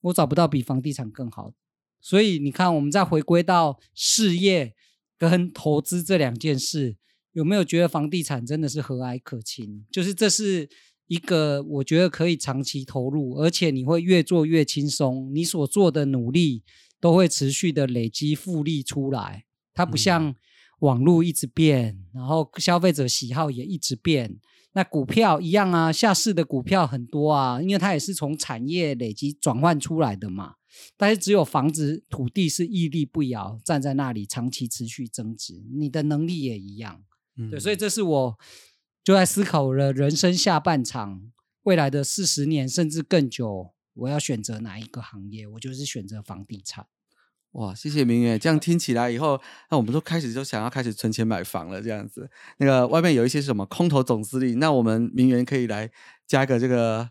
[0.00, 1.52] 我找不到比房地产更好。
[2.00, 4.74] 所以你看，我们再回归到事业
[5.16, 6.96] 跟投资这两件事，
[7.32, 9.86] 有没有觉得房地产真的是和蔼可亲？
[9.92, 10.68] 就是这是
[11.12, 16.62] 一个我觉得可以长期投入，而且你会越做越轻松，你所做的努力
[16.98, 19.44] 都会持续的累积复利出来。
[19.74, 20.34] 它不像
[20.78, 24.38] 网络一直变，然后消费者喜好也一直变。
[24.72, 30.54] 那股票一样啊，下市的股票很多啊，因为它也是从产业累积转换出来的嘛。
[30.96, 35.62] 但是只有房子、土地是屹立不摇，站在那里长期持续增值。
[35.74, 37.02] 你的能力也一样，
[37.50, 38.38] 对，所以嗯这是我
[39.04, 41.22] 就在思考了人生下半场，
[41.64, 45.46] 未来的四十年甚至更久，我要选择哪一个行业？
[45.46, 46.86] 我就是选择房地产。
[47.52, 52.30] 哇，谢谢明远，这样听起来以后，那我们都开始就想要开始存钱买房了，这样子。
[52.58, 55.90] 那个外面有一些什么空头总司令，那我们明远可以来
[56.26, 57.10] 加个这个，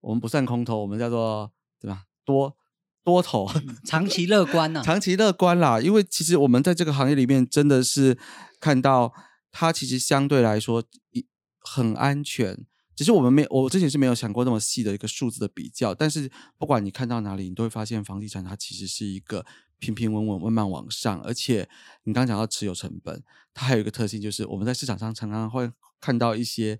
[0.00, 2.04] 我们不算空头，我们叫做对吧？
[2.24, 2.56] 多
[3.04, 3.48] 多头，
[3.84, 5.80] 长期乐观啊、 长期乐观啦。
[5.80, 8.18] 因为其实我们在这个行业里面真的是
[8.58, 9.12] 看到
[9.58, 11.26] 它其实相对来说一
[11.60, 12.66] 很安全。
[12.94, 19.46] 只是我们没，我之前是没有想过那么细的一个数字的比较，但是不管你看到哪里，你都会发现房地产它其实是一个
[19.78, 21.66] 平平稳稳、慢慢往上，而且
[22.04, 23.22] 你刚讲到持有成本，
[23.54, 26.78] 它还有一个特性就是我们在市场上常常会看到一些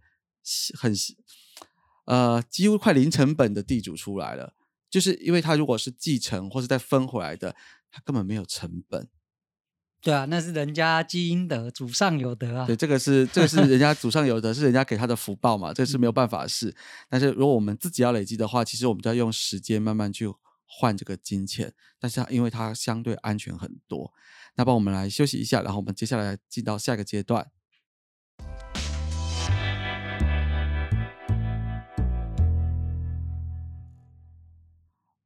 [0.74, 0.94] 很
[2.04, 4.54] 呃几乎快零成本的地主出来了，
[4.90, 7.56] 就是因为他如果是继承或是再分回来的，
[7.90, 9.08] 他根本没有成本。
[10.06, 12.76] 对啊，那是人家积阴德，祖上有德啊对，。
[12.76, 16.72] 这个是这个是人家祖上有德，是人家给他的福报嘛，这是没有办法的事。
[17.08, 20.32] 但是如果我们自己要累积的话，其实我们就要用时间慢慢去
[20.64, 24.12] 换这个金钱，但是它因为它相对安全很多。
[24.54, 27.44] 那帮我们来休息一下，然后我们接下来进到下一个阶段。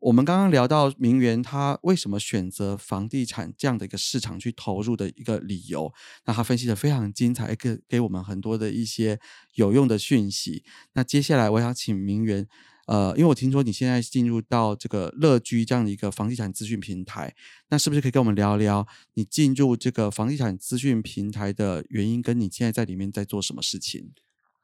[0.00, 5.92] 我们刚刚聊到名媛他为什么选择房地产这样的一个市场去投入的一个理由，
[6.24, 9.20] 那他分析的非常精彩，给给我们很多的一些
[9.54, 10.64] 有用的讯息。
[10.94, 12.48] 那接下来我想请名媛，
[12.86, 17.34] 呃，因为我听说你现在进入到这个乐居这样的一个房地产资讯平台，
[17.68, 24.12] 那是不是可以跟我们聊聊你进入这个房地产资讯平台的原因，跟你现在在里面在做什么事情？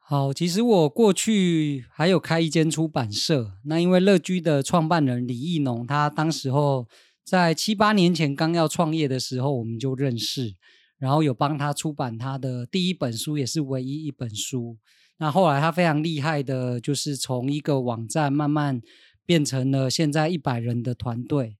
[0.09, 6.87] 好，其实我过去还有开一间出版社，那因为乐居的创办人李义农，他当时候
[7.25, 10.55] 在七八年前刚要创业的时候，我们就认识，
[10.97, 14.77] 然后有帮他出版他的第一本书，也是唯一一本书。
[15.17, 18.81] 那后来他非常厉害的，就是从一个网站慢慢
[19.25, 21.57] 变成了现在一百人的团队。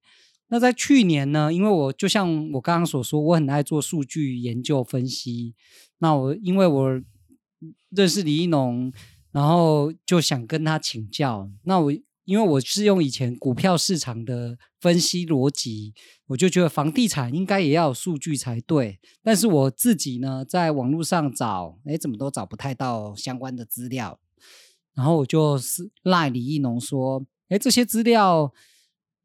[0.47, 5.53] 那在去年呢，因为我就像我刚刚所说，我很爱做数据研究分析。
[5.97, 7.01] 那我因为我
[7.97, 8.93] 认识李一农，
[9.31, 11.49] 然后就想跟他请教。
[11.63, 11.91] 那我
[12.25, 15.95] 因为我是用以前股票市场的分析逻辑，
[16.27, 18.99] 我就觉得房地产应该也要有数据才对。
[19.23, 24.19] 但是我自己呢，在网络上找，哎，怎么都找不太到相关的资料。
[24.93, 28.53] 然后我就是赖李一农说，哎，这些资料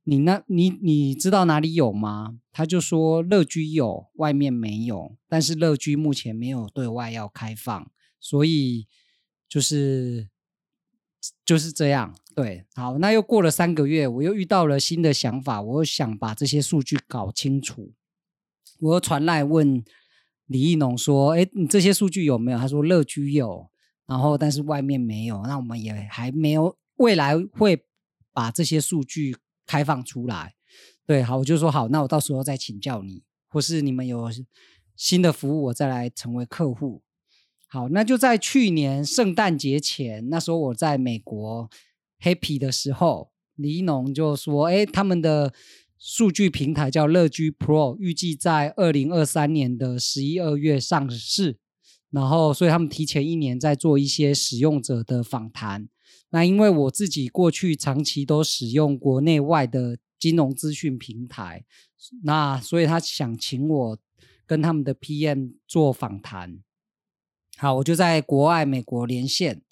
[0.04, 2.38] 你那， 你你知道哪里有吗？
[2.52, 7.90] 他就说乐居有，外面没有，但是乐居目前没有对外要开放。
[8.22, 8.87] 所以
[9.48, 10.28] 就是
[11.44, 17.92] 就是这样，对，好，那又过了三个月，我又遇到了新的想法，我又想把这些数据搞清楚，
[18.79, 19.85] 我又传来问
[20.46, 23.68] 李义农说：“哎，你这些数据有没有？”他说：“乐居有，
[24.06, 27.85] 然后但是外面没有，那我们也还没有，未来会
[28.33, 30.54] 把这些数据开放出来。”
[31.04, 34.31] 对，好，我就说好，那我到时候再请教你，或是你们有
[34.94, 37.02] 新的服务，我再来成为客户。
[37.73, 41.70] 好，那就在去年圣诞节前，那时候我在美国
[42.20, 45.54] happy 的时候，李一农就说：“哎，他们的
[45.98, 51.56] 数据平台叫乐居 Pro，预计在二零二三年的十一二月上市。
[52.10, 55.88] 然后，所以他们提前一年在做一些使用者的访谈。
[56.29, 61.64] 那因为我自己过去长期都使用国内外的金融资讯平台，
[62.25, 63.98] 那所以他想请我
[64.44, 66.58] 跟他们的 PM 做访谈。
[67.59, 69.63] 好，我就在国外美国连线，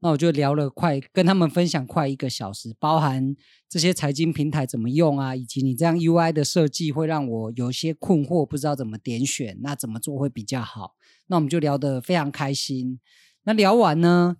[0.00, 3.34] 那我就聊了快跟他们分享快一个小时，包含
[3.68, 10.94] 这些财经平台怎么用啊，以及你这样 UI 的设计会让我有些困惑，不知道怎么点选，那怎么做会比较好？
[11.26, 13.00] 那我们就聊得非常开心。
[13.44, 14.36] 那聊完呢，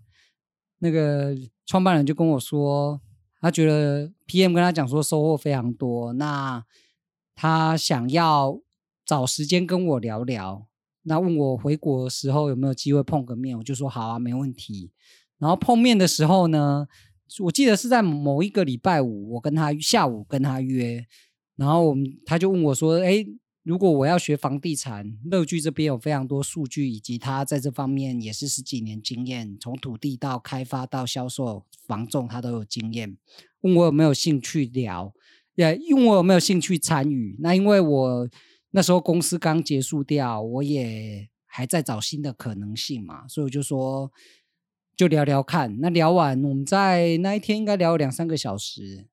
[0.79, 1.35] 那个
[1.67, 3.01] 创办人就跟我说，
[3.41, 6.65] 他觉得 PM 跟他讲说收获非常多，那
[7.35, 8.61] 他想要
[9.05, 10.70] 找时间跟我聊聊。
[11.03, 14.91] 那问我回国的时候有没有机会碰个面，我就说好啊，没问题。
[15.39, 16.87] 然后碰面的时候呢，
[17.39, 21.07] 我记得是在某一个礼拜五，我跟他下午跟他约，
[21.57, 21.97] 然后
[22.27, 23.25] 他就问我说：“哎，
[23.63, 33.17] 如果我要学房地产，乐居这边有非常多数据，以及他在这方面也是十几年经验，从土地到开发到销售房仲，他都有经验。
[33.63, 35.15] 问我有没有兴趣聊，
[35.55, 37.37] 也问我有没有兴趣参与。
[37.41, 38.29] 那因为我。
[38.73, 44.13] 那时候公司刚结束掉，我也还在找新的可能性嘛，所以我就说
[44.97, 45.81] 就聊聊看。
[45.81, 49.09] 那聊完，我们在那一天应该聊了两三个小时，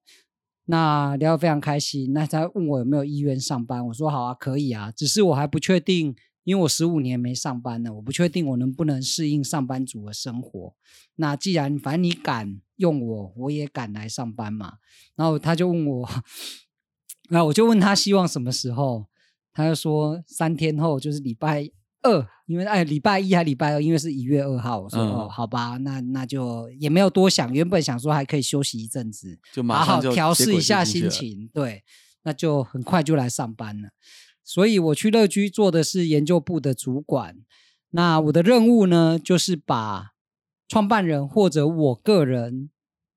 [0.65, 2.13] 那聊得非常开心。
[2.13, 10.75] 那他问我有没有意愿上班，我说好啊，可以啊，只是我还不确定，因为我十五年没上班了，我不确定我能不能适应上班族的生活。
[11.15, 14.73] 那既然反正你敢用我，我也敢来上班嘛。
[15.15, 16.09] 然后他就问我，
[17.29, 19.07] 那我就问他希望什么时候。
[19.57, 21.67] 他就说三天后就是礼拜
[22.03, 24.81] 二，因为哎礼拜一还礼拜二，因为是一月二号。
[24.81, 31.49] 我说哦，好吧，那那就也没有多想，原本想说还可以休息一阵子，就好好调试一下心情。
[31.51, 31.83] 对，
[32.21, 33.89] 那就很快就来上班了。
[34.43, 37.37] 所以我去乐居做的是研究部的主管。
[37.89, 40.11] 那我的任务呢，就是把
[40.67, 42.69] 创办人或者我个人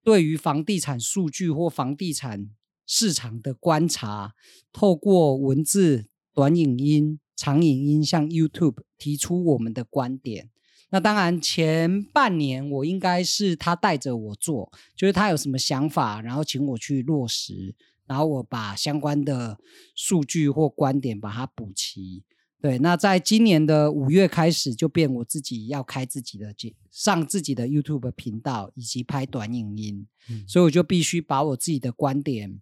[0.02, 2.48] 对于房地产数据或房地产
[2.86, 4.32] 市场的观察，
[4.72, 6.06] 透过文字。
[6.34, 10.50] 短影音、长影音向 YouTube 提出我们的观点。
[10.92, 17.74] 那当然，前半年我应该是他带着我做，就是他有什么想法，然后请我去落实，
[18.06, 19.58] 然后我把相关的
[19.94, 22.24] 数据或观点把它补齐。
[22.60, 30.06] 对，那在今年的五月开始，就变我自己要开自己的节，上自己的 YouTube 频道，以及拍短影音，
[30.46, 32.60] 所以我就必须把我自己的观点。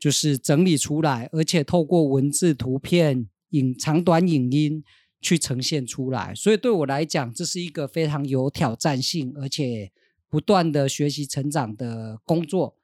[0.00, 4.82] 就是整理出来，而且透过文字、图片、影长短影音
[5.20, 9.92] 去呈现出来，所以对我来讲，这是一个非常有挑战性，而且
[10.30, 12.78] 不断的学习成长的工作。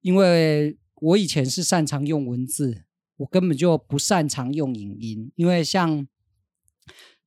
[0.00, 2.84] 因为我以前是擅长用文字，
[3.18, 5.30] 我根本就不擅长用影音。
[5.36, 6.08] 因为像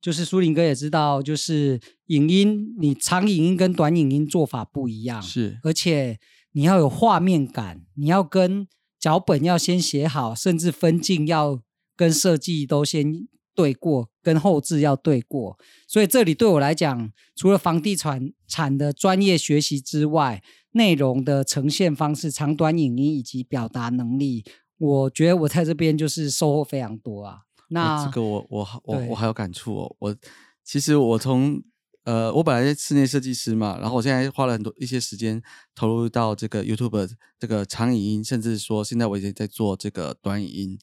[0.00, 6.18] 就是苏林哥也知道，就是影音，你长影音跟短影音做法不一样，是，而且
[6.50, 8.66] 你要有画面感，你要跟。
[8.98, 11.60] 脚本要先写好，甚至分镜要
[11.96, 15.58] 跟设计都先对过，跟后置要对过。
[15.86, 20.42] 所以这里对我来讲，除了房地产产的专业学习之外，
[20.72, 24.44] 内容的呈现方式、长短影音以及表达能力，
[24.78, 27.40] 我觉得我在这边就是收获非常多啊。
[27.70, 29.96] 那这个我我我我还有感触哦。
[29.98, 30.16] 我
[30.64, 31.62] 其实我从。
[32.08, 35.42] 呃，我本来是室内设计师嘛，然后我现在花了很多一些时间
[35.74, 40.78] 投入到这个 YouTube 这个长影音，甚至说现在我已经在做这个短影音。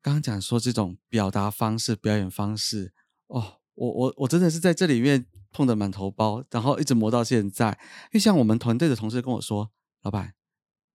[0.00, 2.94] 刚刚讲说这种表达方式、表演方式，
[3.26, 7.78] 哦，我我我真的是在这里面碰的满头包，然后一直磨到现在。
[8.04, 10.32] 因为像我们团队的同事跟我说，老板，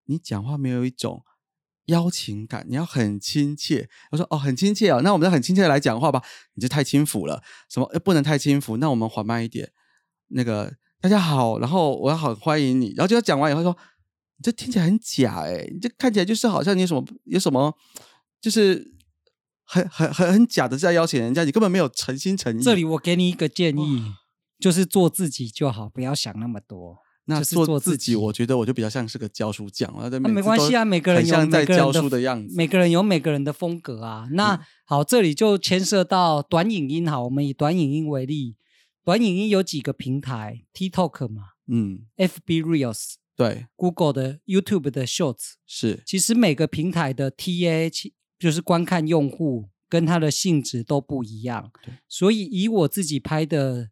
[0.05, 1.23] 你讲话没有一种。
[1.87, 3.89] 邀请感，你要很亲切。
[4.11, 6.21] 我说哦，很亲切哦，那我们就很亲切的来讲话吧。
[6.53, 8.77] 你就太轻浮了，什么不能太轻浮？
[8.77, 9.71] 那我们缓慢一点。
[10.29, 13.75] 那个大家好，然后我要很欢迎你，然后就要讲完以后说，
[14.37, 17.75] 你这听起来很假哎，你这看起来就是好像你有什么有什么，
[18.39, 18.93] 就是
[19.65, 22.63] 很很很很假的在邀请人家，你根本没有诚心诚意。
[22.63, 24.13] 这里我给你一个建议，
[24.59, 27.02] 就是做自己就好，不要想那么多。
[27.25, 30.09] 那做自己，我觉得我就比较像是个教书匠啊。
[30.09, 34.27] 那没关系啊，每个人有每个人的样子，每个人有每个人的风格啊。
[34.31, 37.09] 那好，这里就牵涉到短影音。
[37.09, 38.57] 好，我们以短影音为例，
[39.05, 46.03] 短影音有几个平台，TikTok 嘛，嗯，FB Reels，对，Google 的 YouTube 的 Shorts 是。
[46.05, 47.89] 其实每个平台的 TA
[48.37, 51.71] 就是观看用户跟它的性质都不一样。
[52.09, 53.87] 所以以我自己拍的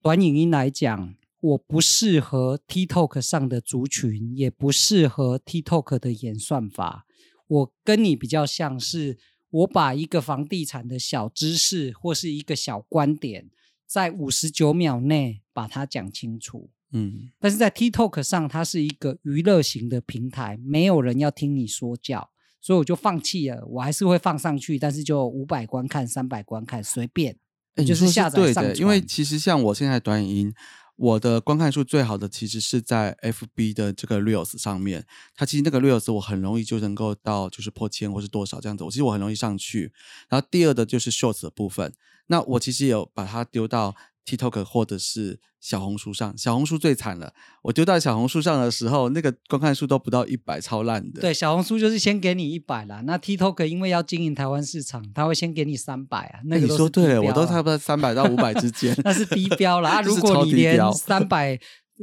[0.00, 1.14] 短影音来讲。
[1.40, 7.06] 我不适合 TikTok 上的族群，也不适合 TikTok 的演算法。
[7.46, 9.18] 我跟你比较像是，
[9.50, 13.48] 我把一个房地产的小知识或是一个小观点，
[13.86, 16.70] 在五十九秒内把它讲清楚。
[16.92, 22.30] 嗯，但是在 TikTok 上，它是一个娱乐型的平台，没有人要听你说教，
[22.60, 23.64] 所以我就放弃了。
[23.66, 27.38] 我还是会放上去，但是就五百观看、三百观看随便，
[27.86, 28.78] 就是下载上对的。
[28.78, 30.54] 因为其实像我现在短影音。
[31.00, 39.94] 我的观看数最好的其实是在 FB 的这个 Reels 上面，它其实那个 Reels 我很容易就能够到就是破千或是多少这样子，我其实我很容易上去。
[40.28, 41.94] 然后第二的就是 Shorts 的部分，
[42.26, 43.96] 那我其实有把它丢到。
[44.26, 47.32] TikTok 或者是小红书上，小红书最惨了。
[47.62, 51.20] 我丢到小红书上的时候，那个观看数都不到一百，超烂的。
[51.20, 53.02] 对，小红书就是先给你一百啦。
[53.04, 56.40] 那 TikTok 因为要经营台湾市场，他会先给你三百啊。
[56.46, 58.96] 那你说对了，我都差不多三百到五百之间。
[59.04, 60.00] 那是低标啦。
[60.02, 61.58] 如果你连三百，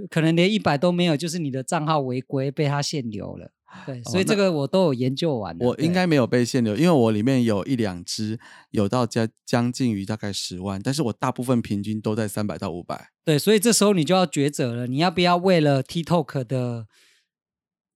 [0.10, 3.52] 可能连一百都没有，就是你的账号违规被他限流了。
[3.86, 5.56] 对，所以这个我都有研究完。
[5.60, 8.40] 我应该没有被限流，因为我里面有一两只
[8.72, 13.10] 有到将将近于大概十万，但是我大部分平均都在三百到五百。
[13.26, 16.88] 对，所以这时候你就要抉择了，你要不要为了 TikTok 的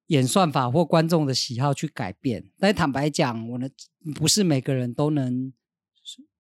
[0.08, 2.44] 演算法或观众的喜好去改变？
[2.60, 3.70] 但坦白讲，我呢
[4.14, 5.54] 不是每个人都能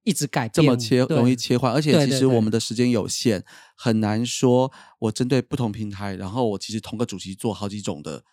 [0.04, 3.43] 一直改变，这么切容易切换，而且其实我们的时间有限，
[3.76, 8.24] 很难说我针对不同平台，然后我其实同个主题做好几种的。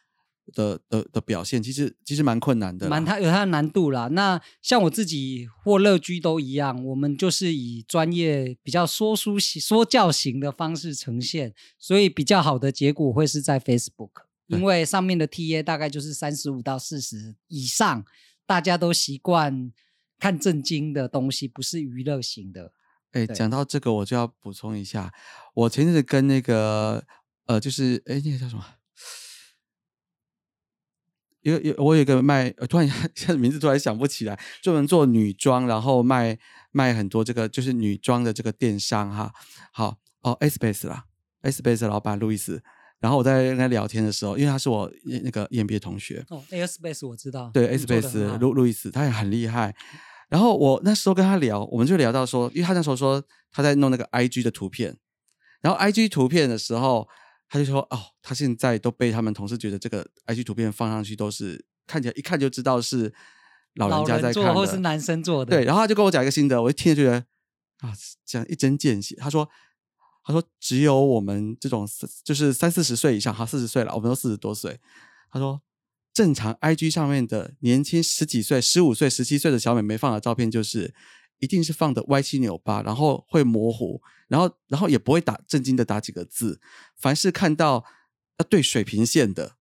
[0.55, 4.09] 的的的表现其实其实蛮困难的，蛮它有它的难度啦。
[4.13, 14.09] 那像我自己或乐居都一样，我们就是以专业比较说书型、说教型的方式呈现，所以比较好的结果会是在 Facebook，
[14.47, 18.03] 因为上面的 TA 大概就是三十五到四十以上，
[18.47, 19.71] 大家都习惯
[20.19, 22.73] 看正经的东西，不是娱乐型的。
[23.13, 25.13] 哎，讲到这个，我就要补充一下，
[25.55, 27.05] 我前阵子跟那个
[27.47, 28.65] 呃，就是哎，那个叫什么？
[31.43, 36.39] 有有，我有一个卖，突然 现在名字突然想不起来，专门做女装，然后卖
[36.73, 39.33] 卖很多这个就是女装的这个电商哈。
[39.73, 41.07] 好哦，Space 啦
[41.43, 42.63] ，Space 老板路易斯。
[43.01, 44.93] 然后我在跟他聊天的时候，因为他是我
[45.23, 46.27] 那个 EMBA 同学。
[46.29, 47.49] 哦 Base 我知道。
[47.55, 49.75] 对 Base 路路易斯，他也很厉害。
[50.29, 54.97] 然后我那时候跟他聊，我们就聊到说，因为他那时候说他在弄那个 IG 的图片，
[55.61, 57.09] 然后 IG 图片的时候。
[57.51, 63.11] 他就说：“哦，他现在都被他们同事觉得这个 IG 图片放上去都是看起来一看就知道是
[63.77, 65.57] 老人家在看的，或是男生做的。
[65.57, 67.17] 对，然后他就跟我讲一个心得，我一听就觉得
[67.79, 67.95] 啊，
[68.27, 69.17] 这样一针见血。
[69.17, 69.49] 他说：
[70.25, 71.89] 他说只有我们这种
[72.23, 74.79] 就是三四十岁以上，哈，四十岁了，我们都四十多岁。
[75.33, 75.59] 他说
[76.19, 80.95] 正常 IG 上面的年轻十几岁、十五岁、十七岁的小美眉放的照片就是。”
[81.41, 86.61] 一定是放的歪七扭八，然后会模糊，然后然后也不会打正经的打几个字。
[86.97, 87.85] 凡是看到
[88.39, 89.53] 要对水平线的，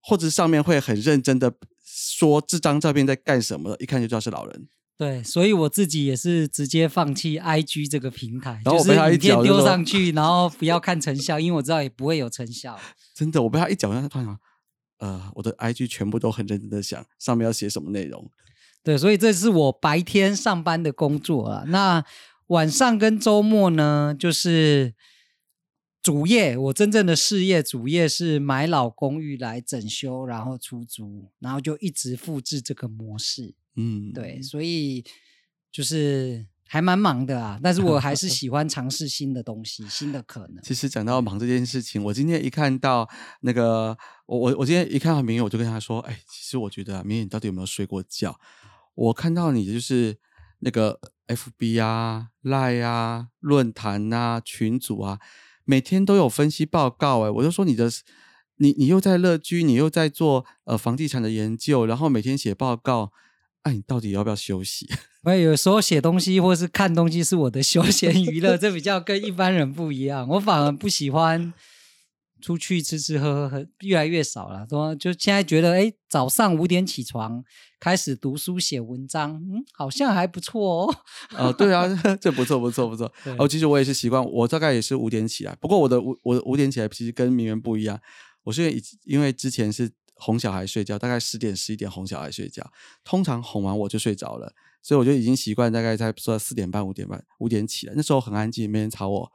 [0.00, 1.52] 或者上面会很认真的
[1.84, 4.68] 说这张照片在干什么，一看就知道是老人。
[4.96, 12.78] 对，所以我自己也是直接放弃 IG 这个平台，然后我被他一脚丢上去，然后不要看成效，因为我知道也不会有成效。
[13.16, 14.38] 真的，我被他一脚，他突然
[14.98, 18.30] 呃，我的 IG 全部都很认真的想上面要写什么内容。
[18.82, 21.64] 对，所以这是我白天上班的工作啊。
[21.66, 22.04] 那
[22.46, 24.94] 晚上跟周末呢，就是
[26.00, 26.56] 主业。
[26.56, 33.54] 我真正的事业主业是买老公寓来整修，然后出租，然后就一直复制这个模式。
[33.74, 35.04] 嗯，对，所以
[35.72, 37.58] 就是还蛮忙的啊。
[37.62, 40.62] 但是我还是 喜欢尝试新的东西，新的可能。
[40.62, 43.08] 其实讲到忙这件事情，我今天一看到
[43.40, 43.96] 那个，
[44.26, 48.38] 我我我今天一看到明远，我就跟他说：“哎，其实我觉得啊明远，你到底有没有睡过觉？”
[48.94, 50.16] 我看到你就是
[50.60, 55.18] 那个 F B 啊、Line 啊、论坛啊、群组啊，
[55.64, 57.20] 每天都有分析报告。
[57.26, 57.90] 哎，我就说你的，
[58.56, 63.12] 你你又在乐居，你又在做呃房地产的研究，然后每天写报告，
[63.66, 64.88] 哎，你到底要不要休息？
[65.24, 70.28] 我有时候写东西或是看东西是我的休闲娱乐，这比较跟一般人不一样。
[70.28, 71.52] 我反而不喜欢。
[72.42, 74.64] 出去吃吃喝喝，越来越少了。
[74.68, 77.42] 说就现在觉得，哎，早上五点起床，
[77.80, 80.96] 开始读书写文章，嗯，好像还不错哦。
[81.36, 81.88] 哦，对啊，
[82.20, 83.10] 这不错，不错，不错。
[83.38, 85.56] 哦，其实我也是习惯，我大概也是五点起来。
[85.58, 87.98] 不过我的五我五点起来其实跟名媛不一样。
[88.44, 88.70] 我是
[89.04, 92.68] 因为之前是哄小孩睡觉，大概十点十一点哄小孩睡觉，
[93.04, 94.52] 通常哄完我就睡着了，
[94.82, 99.32] 所以我就已经习惯大概在说四点半五点半五点起来，那时候很安静，没人吵我。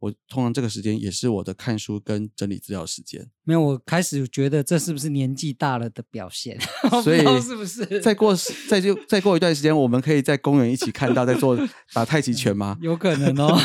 [0.00, 3.26] 我通常这个时间也是我的看书跟整理资料时间。
[3.42, 6.58] 没有，我开始觉得这是不是年纪大了的表现？
[7.02, 8.36] 所以是不是 再过
[8.68, 11.56] 再就再过一段时间，我们可以在公园一起看到在做
[11.94, 12.76] 打太极拳吗？
[12.82, 13.58] 有可能哦。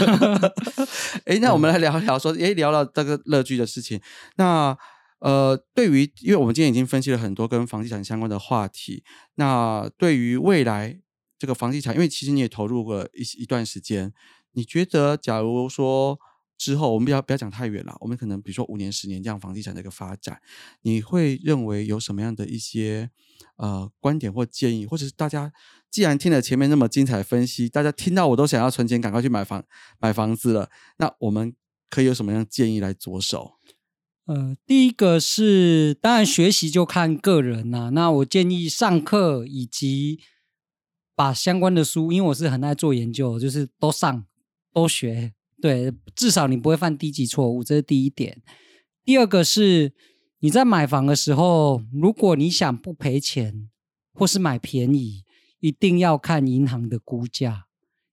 [1.26, 4.00] 哎，那我们来聊一聊，说哎，聊聊这个乐剧的事情。
[4.38, 4.78] 那
[5.20, 9.04] 呃，对于因为我们今天已经分析了很多跟房地产相关的话题，
[9.36, 11.00] 那对于未来
[11.38, 14.14] 这个房地产，因为其实你也投入过一一段时间。
[14.54, 16.20] 你觉得，假如说
[16.58, 20.42] 之后，我们不要不要讲太远了，我们可能比如说五年、十年这样房地产的一个发展，
[20.82, 23.12] 你会认为有什么样的一些
[23.58, 25.54] 呃观点或建议，或者是大家
[25.92, 29.64] 既然听了前面那么精彩分析，大家听到我都想要存钱，赶快去买房
[30.00, 31.54] 买房子了，那我们
[31.90, 33.54] 可以有什么样建议来着手？
[34.30, 40.20] 呃，第一个是当然学习就看个人呐、那我建议上课以及
[41.16, 44.24] 把相关的书，因为我是很爱做研究，就是都上
[44.72, 48.44] 都学，对，至少你不会犯低级错误，这是第一点。
[49.04, 49.94] 第二个是
[50.42, 53.68] 你在买房的时候，如果你想不赔钱
[54.14, 55.24] 或是买便宜，
[55.60, 57.66] 一定要看银行的估价，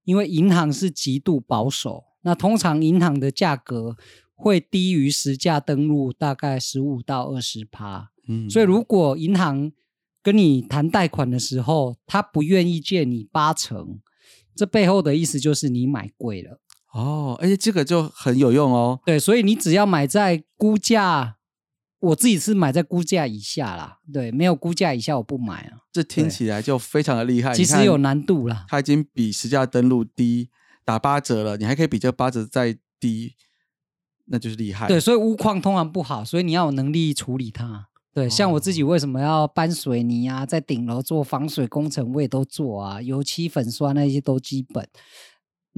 [0.05, 2.05] 因为银行是极度保守。
[2.23, 3.99] 那通常银行的价格
[4.37, 9.73] 会低于实价登录大概十五到二十趴，嗯，所以如果银行
[10.23, 13.99] 跟你谈贷款的时候，他不愿意借你八成，
[14.55, 16.61] 这背后的意思就是你买贵了。
[16.93, 19.01] 哦，而且这个就很有用哦。
[19.05, 21.37] 对，所以你只要买在估价，
[22.01, 23.99] 我自己是买在估价以下啦。
[24.13, 25.79] 对，没有估价以下我不买啊。
[25.93, 27.55] 这听起来就非常的厉害。
[27.55, 28.67] 其实有难度啦。
[28.69, 30.51] 它已经比实价登录低
[30.85, 33.35] 打八折了，你还可以比这八折再低，
[34.27, 34.87] 那就是厉害。
[34.87, 37.89] 对，所以屋况通常不好，所以你要有能力处理它。
[38.13, 44.89] 对，像我自己为什么要搬水泥啊，在顶楼做防水工程，我也都做啊，油漆粉刷那些都基本。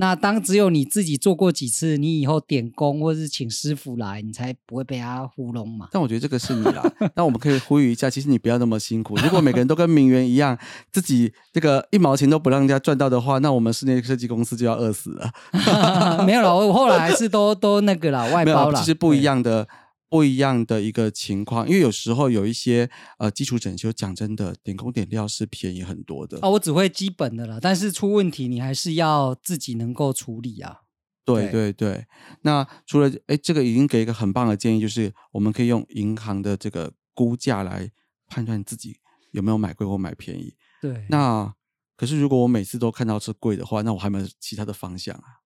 [0.01, 5.89] 那当只有你自己做过几次，你以后点工或是请师傅来，你才不会被他糊弄嘛。
[5.91, 6.83] 但我觉得这个是你啦，
[7.17, 9.17] 那我们可以呼吁一下，其实你不要那么辛苦。
[9.17, 10.57] 如果每个人都跟名媛一样，
[10.93, 15.31] 自己这个一毛钱都不让人家赚到的话，那我们室内设计公司就要饿死了。
[16.25, 18.79] 没有了，我后来还是都都那个啦，外，包了。
[18.79, 19.25] 其实不一对。
[19.25, 19.67] 样的。
[20.09, 26.39] 不一样的一个情况，因为有时候有一些呃基础整修，讲真的，点工点料是便宜很多的。
[26.43, 30.81] 哦，我只会基本的啦，但是出问题你还是要自己能够处理啊。
[31.25, 32.07] 对对对对，
[32.41, 37.91] 那除了哎，这个已经给一个很棒的建议，就是我们可以用银行的这个估价来
[38.27, 38.97] 判断自己
[39.33, 40.55] 有没有买贵或买便宜。
[40.81, 41.55] 对，那
[41.99, 45.45] 可是如果我每次都看到是贵的话，那我还有没有其他的方向啊？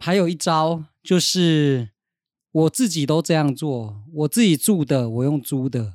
[0.00, 1.90] 还有一招就是
[2.54, 5.94] 我自己都这样做，我自己住的我用租的，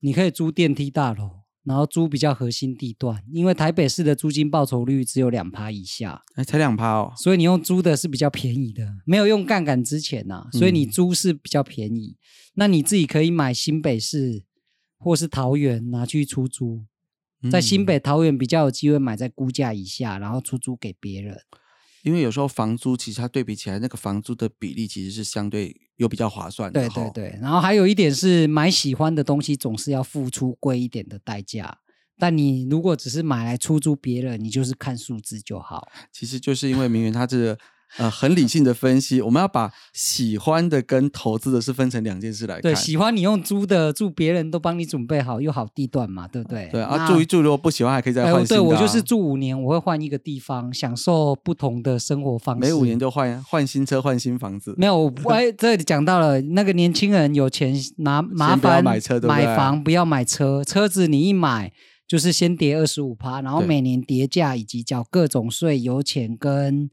[0.00, 7.14] 你可以租电梯大楼，然后租比较核心地段，因为台北市的租金报酬率只有两趴以下，哎，才两趴哦。
[7.16, 12.18] 所以你用租的是比较便宜的，没有用杠杆之前呐、所以你嗯租是比较便宜。
[12.52, 14.44] 那你自己可以买新北市
[14.98, 16.84] 或是桃园拿去出租，
[17.50, 21.38] 在新嗯北、桃园比较有机会买在估价以下，然后出租给别人。
[22.02, 26.88] 因为有时候房租其实它对比起来，那个房租的比例其实是相对又比较划算的。
[26.88, 31.78] 对对，对，然后还有一点是买喜欢的东西总是要付出贵一点的代价。
[32.20, 35.86] 但你如果只是买来出租别人，你就是看数字就好。
[36.12, 37.58] 其实就是因为明媛他这个
[37.96, 42.62] 呃很理性的分析，我们要把喜欢的跟投资的是分成两件事来看。
[42.62, 46.68] 对，喜欢你用租的，住别人都帮你准备好，又好地段嘛，对不对？
[46.70, 52.60] 对啊，住一住，如果不喜欢还可以再哎，换新的、啊对我就是住五年，我会换一个地方，享受不同的生活方式。
[52.60, 54.74] 每五年就换换新车换新房子。
[54.76, 61.72] 没有，我 哎，这里讲到了那个年轻人有钱拿麻先不要烦买车对不对买房不要买车，车子你一买
[62.06, 66.90] 就是先跌二十五趴，然后每年叠价以及缴各种税、油钱跟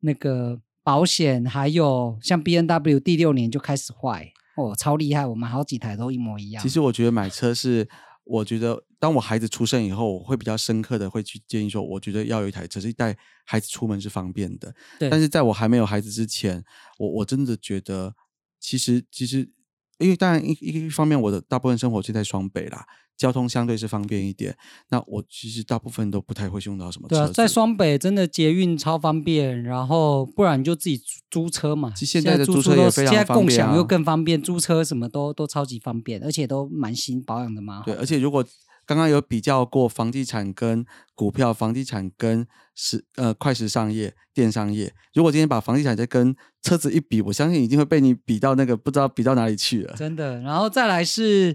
[0.00, 6.62] 那个保险，还有像 B N W 第六年就开始坏哦，超厉害，我们好几台都一模一样。
[6.62, 7.88] 其实我觉得买车是，
[8.24, 14.74] 我觉得当我孩子出生以后，我会比较深刻的会去建议说，我觉得要有一台车，是带孩子出门是方便的。
[14.98, 16.62] 对，但是在我还没有孩子之前，
[16.98, 18.14] 我我真的觉得，
[18.58, 19.50] 其实其实，
[19.98, 22.86] 因为当然一一一方面，我的大部分生活就在双北啦，
[23.20, 24.56] 交通相对是方便一点。
[24.88, 27.16] 那我其实大部分都不太会用到什么车。
[27.16, 31.04] 对啊，在双北真的捷运超方便，然后不然你就自己租
[31.42, 31.92] 租车嘛。
[31.94, 37.84] 其实现在的租车都也非常现在方便啊共享又更方便，租车什么都都超级方便，而且都蛮新，保养的蛮好。
[37.84, 38.42] 对，而且如果
[38.86, 49.94] 刚刚有比较过房地产跟股票，房地产跟时呃快时尚业、电商业，如果今天把房地产再跟车子一比，我相信一定会被你比到那个不知道比到哪里去了。
[49.96, 50.40] 真的。
[50.40, 51.54] 然后再来是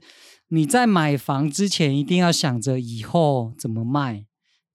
[0.49, 4.25] 你在买房之前一定要想着以后怎么卖。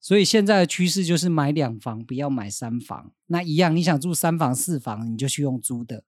[0.03, 3.11] 所以现在的趋势就是买两房，不要买三房。
[3.27, 6.03] 那一样，你想住三房、四房，你就去用租的。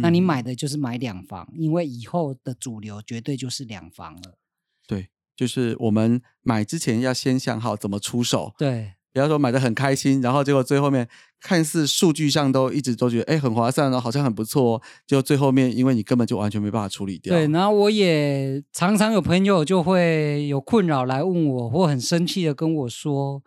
[0.00, 4.38] 那你嗯买的就是买两房，因为以后的主流绝对就是两房了。
[4.86, 11.06] 对，就是我们买之前要先想好怎么出手，对，不要说买的很开心，然后结果最后面
[11.40, 17.34] 看似数据上都一直都觉得哎很划算哦，好像很不错哦，结果最后面因为你根本就完全没办法处理掉。
[17.34, 23.42] 对，然后我也常常有朋友就会有困扰来问我，或很生气的跟我说，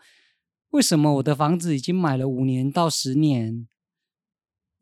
[0.70, 3.68] 为什么我的房子已经买了五年到十年，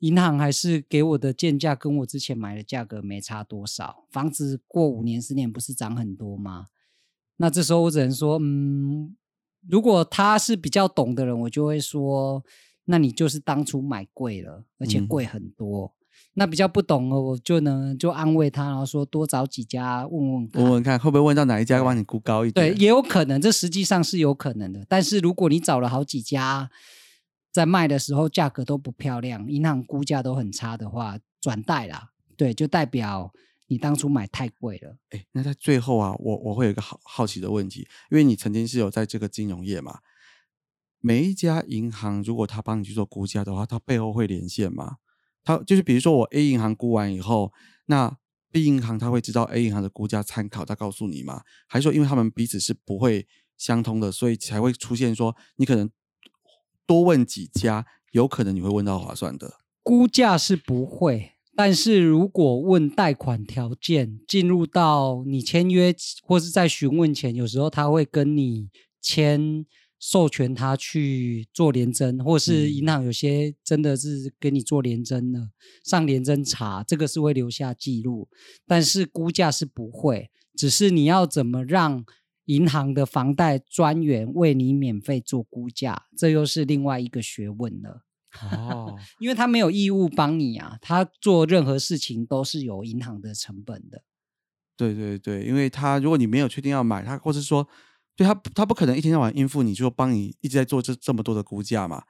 [0.00, 6.66] 银行还是给我的建价跟我之前买的价格没差多少，房子过五年十年不是涨很多吗？
[7.38, 9.16] 那这时候我只能说，嗯，
[9.68, 12.42] 如果他是比较懂的人，我就会说，
[12.84, 15.92] 那你就是当初买贵了，而且嗯贵很多。
[16.36, 20.62] 那比较不懂的，我就呢就安慰他，然后说多找几家问问看。
[20.62, 22.80] 问问看会不会问到哪一家帮你估高一点对，点？
[22.82, 24.84] 也有可能，这实际上是有可能的。
[24.88, 26.68] 但是如果你找了好几家，
[27.52, 33.32] 在卖的时候价格都不漂亮，银行估价都很差的话，转贷啦，对，就代表
[33.66, 34.96] 你当初买太贵了。
[35.10, 40.00] 哎，那在最后啊，我我会有一个好好奇的问题，因为你曾经是有在这个金融业嘛，
[41.00, 44.96] 每一家银行如果他帮你去做估价的话，它背后会连线吗？
[45.42, 47.52] 它就是比如说我 A 银行估完以后，
[47.86, 48.16] 那
[48.50, 51.42] B 银行他会知道 A 银行的估价参考，他告诉你吗？
[51.66, 53.26] 还是说因为他们彼此是不会
[53.58, 55.90] 相通的，所以才会出现说你可能
[56.86, 59.60] 多问几家，有可能你会问到划算的。
[59.82, 68.68] 估价是不会，但是如果问贷款条件，进入到你签约或是在询问前，有时候他会跟你
[69.00, 69.64] 签
[69.98, 75.50] 授权他去做联征，或是嗯银行有些真的是给你做联征的，
[75.84, 78.28] 上联征查，这个是会留下记录，
[78.66, 82.04] 但是估价是不会，只是你要怎么让。
[82.46, 88.02] 银行的房贷专员为你免费做估价，这又是另外一个学问了。
[88.52, 94.02] 哦， 因为他没有义务帮你啊，他做任何事情都是有银行的成本的。
[94.76, 97.66] 对对对，因为他如果你没有确定要买，他或是说，
[98.16, 102.02] 对他他不可能一天到晚应付你，就帮你一直在做这这么多的估价嘛。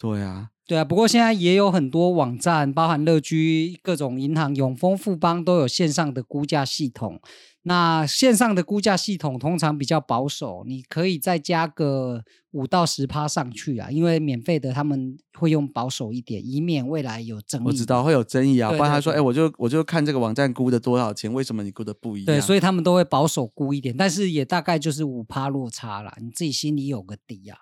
[0.00, 7.20] 对啊，对啊，不过现在也有很多网站，包含乐居、各种银行、永丰、富邦都有线上的估价系统。
[7.64, 12.22] 那线上的估价系统通常比较保守，你可以再加个
[12.52, 17.66] 五到十趴上去啊，因为免费的他们会用保守一点，以免未来有争议。
[17.66, 22.26] 我知道会有争议啊，不然他说，哎，我就我就看这个网站估的多少钱，为什么你估的不一样？
[22.34, 27.58] 对，所以以他们都会保守估一点，但是也大概就是五趴落差啦，你自己心里有个底啊。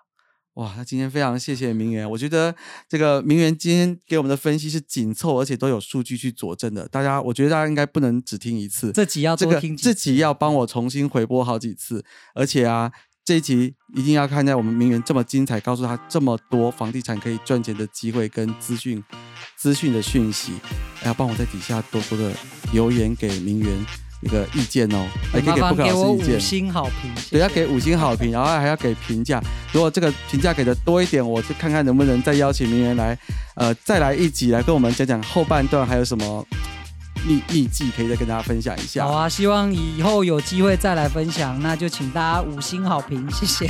[0.59, 2.53] 哇，那今天非常谢谢明媛，我觉得
[2.89, 6.89] 这个明媛今天给我们的分析是紧凑，而且都有数据去佐证的。
[6.89, 12.05] 大家，我觉得大家应该不能只听一次，这集要这个多听几次自己要帮我重新回播好几次，
[12.35, 12.91] 而且啊，
[13.25, 19.01] 这一集一定要看在我们明媛这么精彩，告诉他这么多房地产可以赚钱的机会跟资讯
[19.57, 20.55] 资讯的讯息，
[20.97, 22.33] 还要帮我在底下多多的
[22.73, 23.87] 留言给明媛
[24.21, 26.41] 一个意见哦，还可以给布克给我五老师意见。
[26.41, 29.41] 星好评，谢对，要谢给五星好评，然后还要给评价。
[29.73, 33.17] 如果这个评价给的多一点，我就看看能不能再邀请名媛来，
[33.55, 36.45] 呃，再来一集来跟我们讲讲后半段还有什么
[37.27, 39.05] 秘秘技可以再跟大家分享一下。
[39.05, 43.67] 好啊，希望以后有机会再来分享，那就请大家五星好评，谢谢。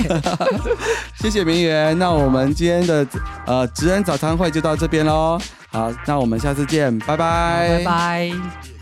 [1.20, 3.06] 谢谢明媛，那我们今天的
[3.44, 5.38] 呃职人早餐会就到这边喽。
[5.70, 8.77] 好，那我们下次见，拜拜，拜拜。